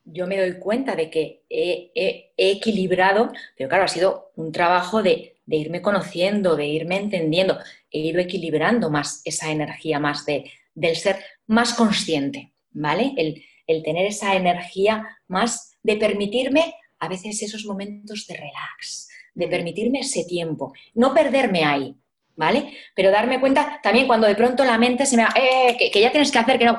[0.06, 5.34] yo me doy cuenta de que he, equilibrado, pero claro, ha sido un trabajo de,
[5.48, 7.58] irme conociendo, de irme entendiendo,
[7.90, 13.12] he ido equilibrando más esa energía, más de, del ser más consciente, ¿vale?
[13.16, 13.42] El,
[13.82, 19.50] tener esa energía más de permitirme a veces esos momentos de relax, de mm.
[19.50, 21.96] permitirme ese tiempo, no perderme ahí,
[22.36, 22.72] ¿vale?
[22.94, 26.00] Pero darme cuenta también cuando de pronto la mente se me va, eh, que, que
[26.00, 26.78] ya tienes que hacer, que no,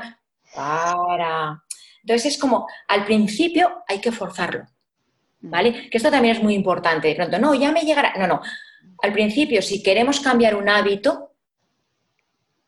[0.55, 1.61] para,
[2.07, 4.65] entonces es como, al principio hay que forzarlo,
[5.41, 5.89] ¿vale?
[5.89, 7.09] Que esto también es muy importante.
[7.09, 8.13] De pronto, no, ya me llegará.
[8.17, 8.41] No, no.
[9.03, 11.33] Al principio, si queremos cambiar un hábito,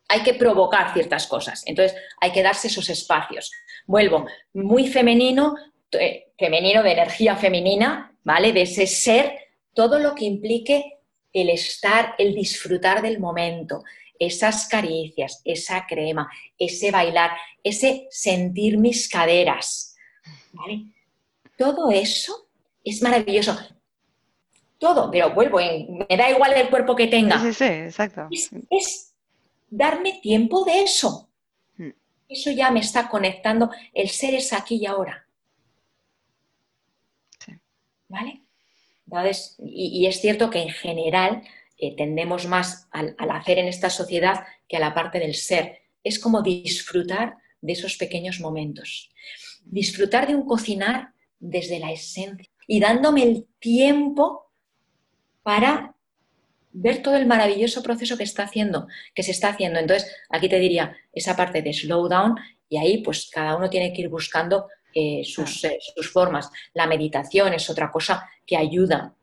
[0.09, 1.63] hay que provocar ciertas cosas.
[1.65, 3.53] Entonces, hay que darse esos espacios.
[3.85, 5.55] Vuelvo, muy femenino,
[5.93, 8.51] eh, femenino de energía femenina, ¿vale?
[8.51, 9.39] De ese ser,
[9.73, 10.99] todo lo que implique
[11.31, 13.85] el estar, el disfrutar del momento,
[14.19, 17.31] esas caricias, esa crema, ese bailar,
[17.63, 19.95] ese sentir mis caderas.
[20.51, 20.85] ¿vale?
[21.57, 22.47] Todo eso
[22.83, 23.57] es maravilloso.
[24.77, 27.39] Todo, pero vuelvo, en, me da igual el cuerpo que tenga.
[27.39, 28.27] Sí, sí, exacto.
[28.69, 29.13] Es,
[29.69, 31.29] darme tiempo de eso.
[31.77, 31.91] Hmm.
[32.27, 33.71] eso ya me está conectando.
[33.93, 35.25] El ser es aquí y ahora.
[38.07, 38.41] ¿Vale?
[39.05, 41.43] Entonces, y, es cierto que en general
[41.79, 45.79] eh, tendemos más al, hacer en esta sociedad que a la parte del ser.
[46.03, 49.09] Es como disfrutar de esos pequeños momentos.
[49.63, 54.51] Disfrutar de un cocinar desde la esencia y dándome el tiempo
[55.41, 55.95] para
[56.71, 59.79] ver todo el maravilloso proceso que está haciendo, que se está haciendo.
[59.79, 62.35] Entonces, aquí te diría esa parte de slow down
[62.67, 66.49] y ahí pues cada uno tiene que ir buscando eh, sus, eh, sus, formas.
[66.73, 69.15] La meditación es otra cosa que ayuda.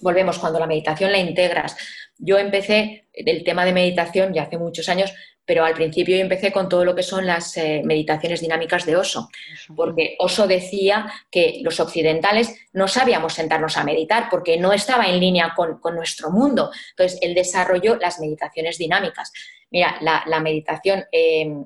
[0.00, 1.76] Volvemos, cuando la meditación la integras.
[2.18, 5.12] Yo empecé el tema de meditación ya hace muchos años
[5.46, 8.96] pero al principio yo empecé con todo lo que son las eh, meditaciones dinámicas de
[8.96, 9.30] Oso,
[9.76, 15.20] porque Oso decía que los occidentales no sabíamos sentarnos a meditar porque no estaba en
[15.20, 16.70] línea con, nuestro mundo.
[16.90, 19.32] Entonces, él desarrolló las meditaciones dinámicas.
[19.70, 21.64] Mira, la, meditación, em,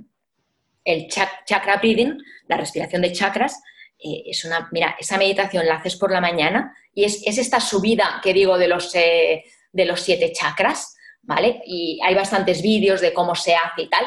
[0.85, 2.19] el chakra breathing,
[2.49, 3.63] la respiración de chakras,
[4.03, 8.21] eh, es una, mira, esa meditación la haces por la mañana y es, esta subida
[8.23, 11.63] que digo de los, eh, de los siete chakras ¿vale?
[11.65, 14.05] Y hay bastantes vídeos de cómo se hace y tal.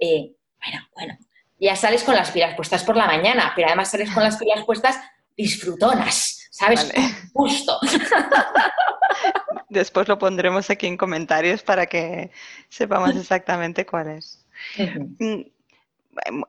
[0.00, 0.32] Eh,
[0.64, 1.18] bueno, bueno,
[1.58, 4.64] ya sales con las pilas puestas por la mañana, pero además sales con las pilas
[4.64, 4.98] puestas
[5.36, 6.92] disfrutonas, ¿sabes?
[7.32, 7.78] Justo.
[9.68, 12.30] Después lo pondremos aquí en comentarios para que
[12.68, 14.46] sepamos exactamente cuál es.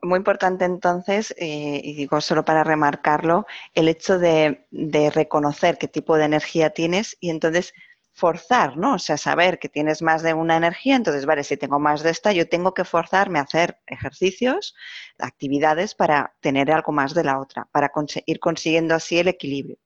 [0.01, 5.87] Muy importante entonces, eh, y digo solo para remarcarlo, el hecho de, de reconocer qué
[5.87, 7.73] tipo de energía tienes y entonces
[8.13, 8.95] forzar, ¿no?
[8.95, 12.11] O sea, saber que tienes más de una energía, entonces, vale, si tengo más de
[12.11, 14.75] esta, yo tengo que forzarme a hacer ejercicios,
[15.17, 17.91] actividades para tener algo más de la otra, para
[18.25, 19.77] ir consiguiendo así el equilibrio.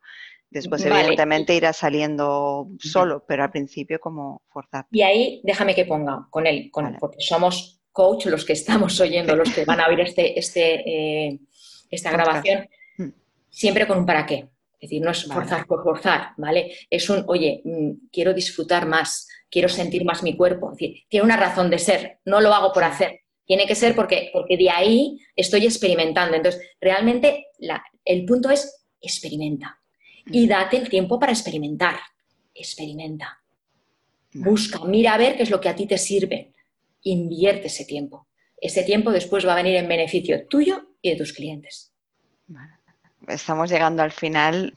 [0.49, 4.87] Después, evidentemente, irá saliendo solo, pero al principio como forzar.
[4.91, 9.35] Y ahí, déjame que ponga con él, con, porque somos coach los que estamos oyendo,
[9.35, 11.39] los que van a oír este, este, eh,
[11.89, 13.09] esta grabación, mm.
[13.49, 14.49] siempre con un para qué.
[14.79, 16.71] Es decir, no es forzar por forzar, ¿vale?
[16.91, 20.69] Es un, oye, mm, quiero disfrutar más, quiero sentir más mi cuerpo.
[20.71, 23.21] Es decir, tiene una razón de ser, no lo hago por hacer.
[23.47, 26.35] Tiene que ser porque, porque de ahí estoy experimentando.
[26.35, 27.47] Entonces, realmente
[28.05, 29.79] el punto es experimenta.
[30.27, 31.95] Y date el tiempo para experimentar.
[32.53, 33.41] Experimenta.
[34.33, 36.53] Busca, mira a ver qué es lo que a ti te sirve.
[37.07, 38.27] Invierte ese tiempo.
[38.59, 41.93] Ese tiempo después va a venir en beneficio tuyo y de tus clientes.
[43.27, 44.75] Estamos llegando al final.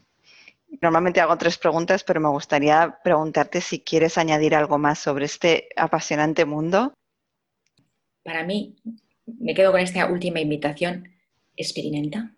[0.80, 5.68] Normalmente hago tres preguntas, pero me gustaría preguntarte si quieres añadir algo más sobre este
[5.74, 6.94] apasionante mundo.
[8.22, 8.76] Para mí,
[9.40, 11.08] me quedo con esta última invitación.
[11.56, 12.32] Experimenta.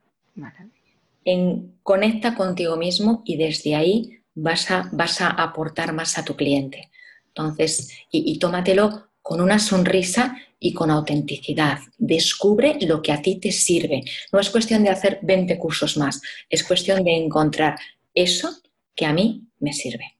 [1.24, 6.34] En, conecta contigo mismo y desde ahí vas a, vas a aportar más a tu
[6.34, 6.90] cliente.
[7.26, 11.78] Entonces, y tómatelo con una sonrisa y con autenticidad.
[11.98, 14.02] Descubre lo que a ti te sirve.
[14.32, 16.20] No es cuestión de hacer 20 cursos más,
[16.50, 17.78] es cuestión de encontrar
[18.14, 18.50] eso
[18.94, 20.16] que a mí me sirve.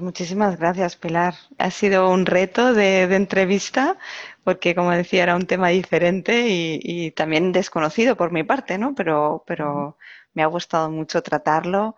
[0.00, 1.34] Muchísimas gracias, Pilar.
[1.58, 3.98] Ha sido un reto de, entrevista
[4.44, 8.94] porque, como decía, era un tema diferente y, también desconocido por mi parte, ¿no?
[8.94, 9.98] Pero, pero
[10.34, 11.96] me ha gustado mucho tratarlo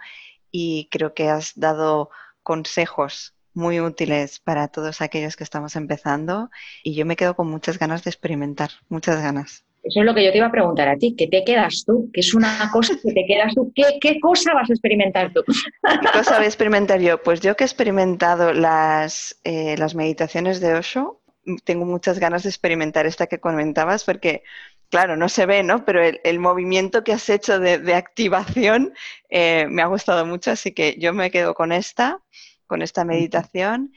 [0.51, 2.09] y creo que has dado
[2.43, 6.51] consejos muy útiles para todos aquellos que estamos empezando
[6.83, 9.65] y yo me quedo con muchas ganas de experimentar, muchas ganas.
[9.83, 12.11] Eso es lo que yo te iba a preguntar a ti, ¿qué te quedas tú?
[12.13, 13.73] ¿Qué es una cosa que te quedas tú?
[13.75, 15.43] ¿Qué, cosa vas a experimentar tú?
[15.45, 17.23] ¿Qué cosa voy a experimentar yo?
[17.23, 21.23] Pues yo que he experimentado las, eh, las meditaciones de Osho,
[21.65, 24.43] tengo muchas ganas de experimentar esta que comentabas porque,
[24.91, 25.85] claro, no se ve, ¿no?
[25.87, 28.93] Pero el, movimiento que has hecho de, activación
[29.31, 32.21] eh, me ha gustado mucho, así que yo me quedo con esta
[32.71, 33.93] con esta meditación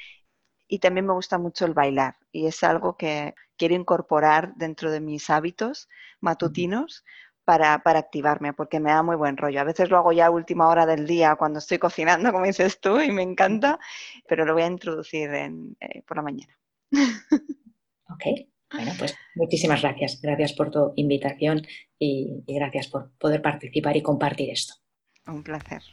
[0.67, 4.99] y también me gusta mucho el bailar y es algo que quiero incorporar dentro de
[4.99, 5.89] mis hábitos
[6.21, 7.05] matutinos
[7.45, 9.61] para, activarme porque me da muy buen rollo.
[9.61, 12.79] A veces lo hago ya a última hora del día cuando estoy cocinando, como dices
[12.79, 13.77] tú, y me encanta,
[14.27, 15.51] pero lo voy a introducir eh,
[16.07, 16.57] por la mañana.
[18.09, 18.25] Ok,
[18.73, 20.19] bueno, pues muchísimas gracias.
[20.19, 21.61] Gracias por tu invitación
[21.99, 24.73] y gracias por poder participar y compartir esto.
[25.27, 25.83] Un placer.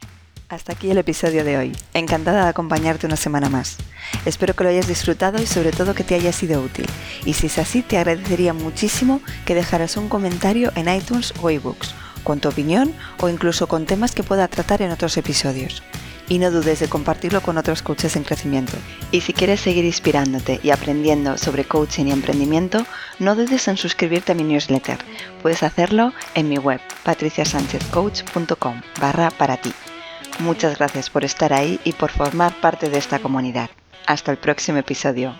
[0.51, 1.71] Hasta aquí el episodio de hoy.
[1.93, 3.77] Encantada de acompañarte una semana más.
[4.25, 6.85] Espero que lo hayas disfrutado y sobre todo que te haya sido útil.
[7.25, 11.95] Y si es así, te agradecería muchísimo que dejaras un comentario en iTunes o iBooks,
[12.25, 15.83] con tu opinión o incluso con temas que pueda tratar en otros episodios.
[16.27, 18.75] Y no dudes de compartirlo con otros coaches en crecimiento.
[19.11, 22.85] Y si quieres seguir inspirándote y aprendiendo sobre coaching y emprendimiento,
[23.19, 24.97] no dudes en suscribirte a mi newsletter.
[25.41, 29.71] Puedes hacerlo en mi web patriciasanchezcoach.com barra para ti.
[30.41, 33.69] Muchas gracias por estar ahí y por formar parte de esta comunidad.
[34.07, 35.35] Hasta el próximo episodio.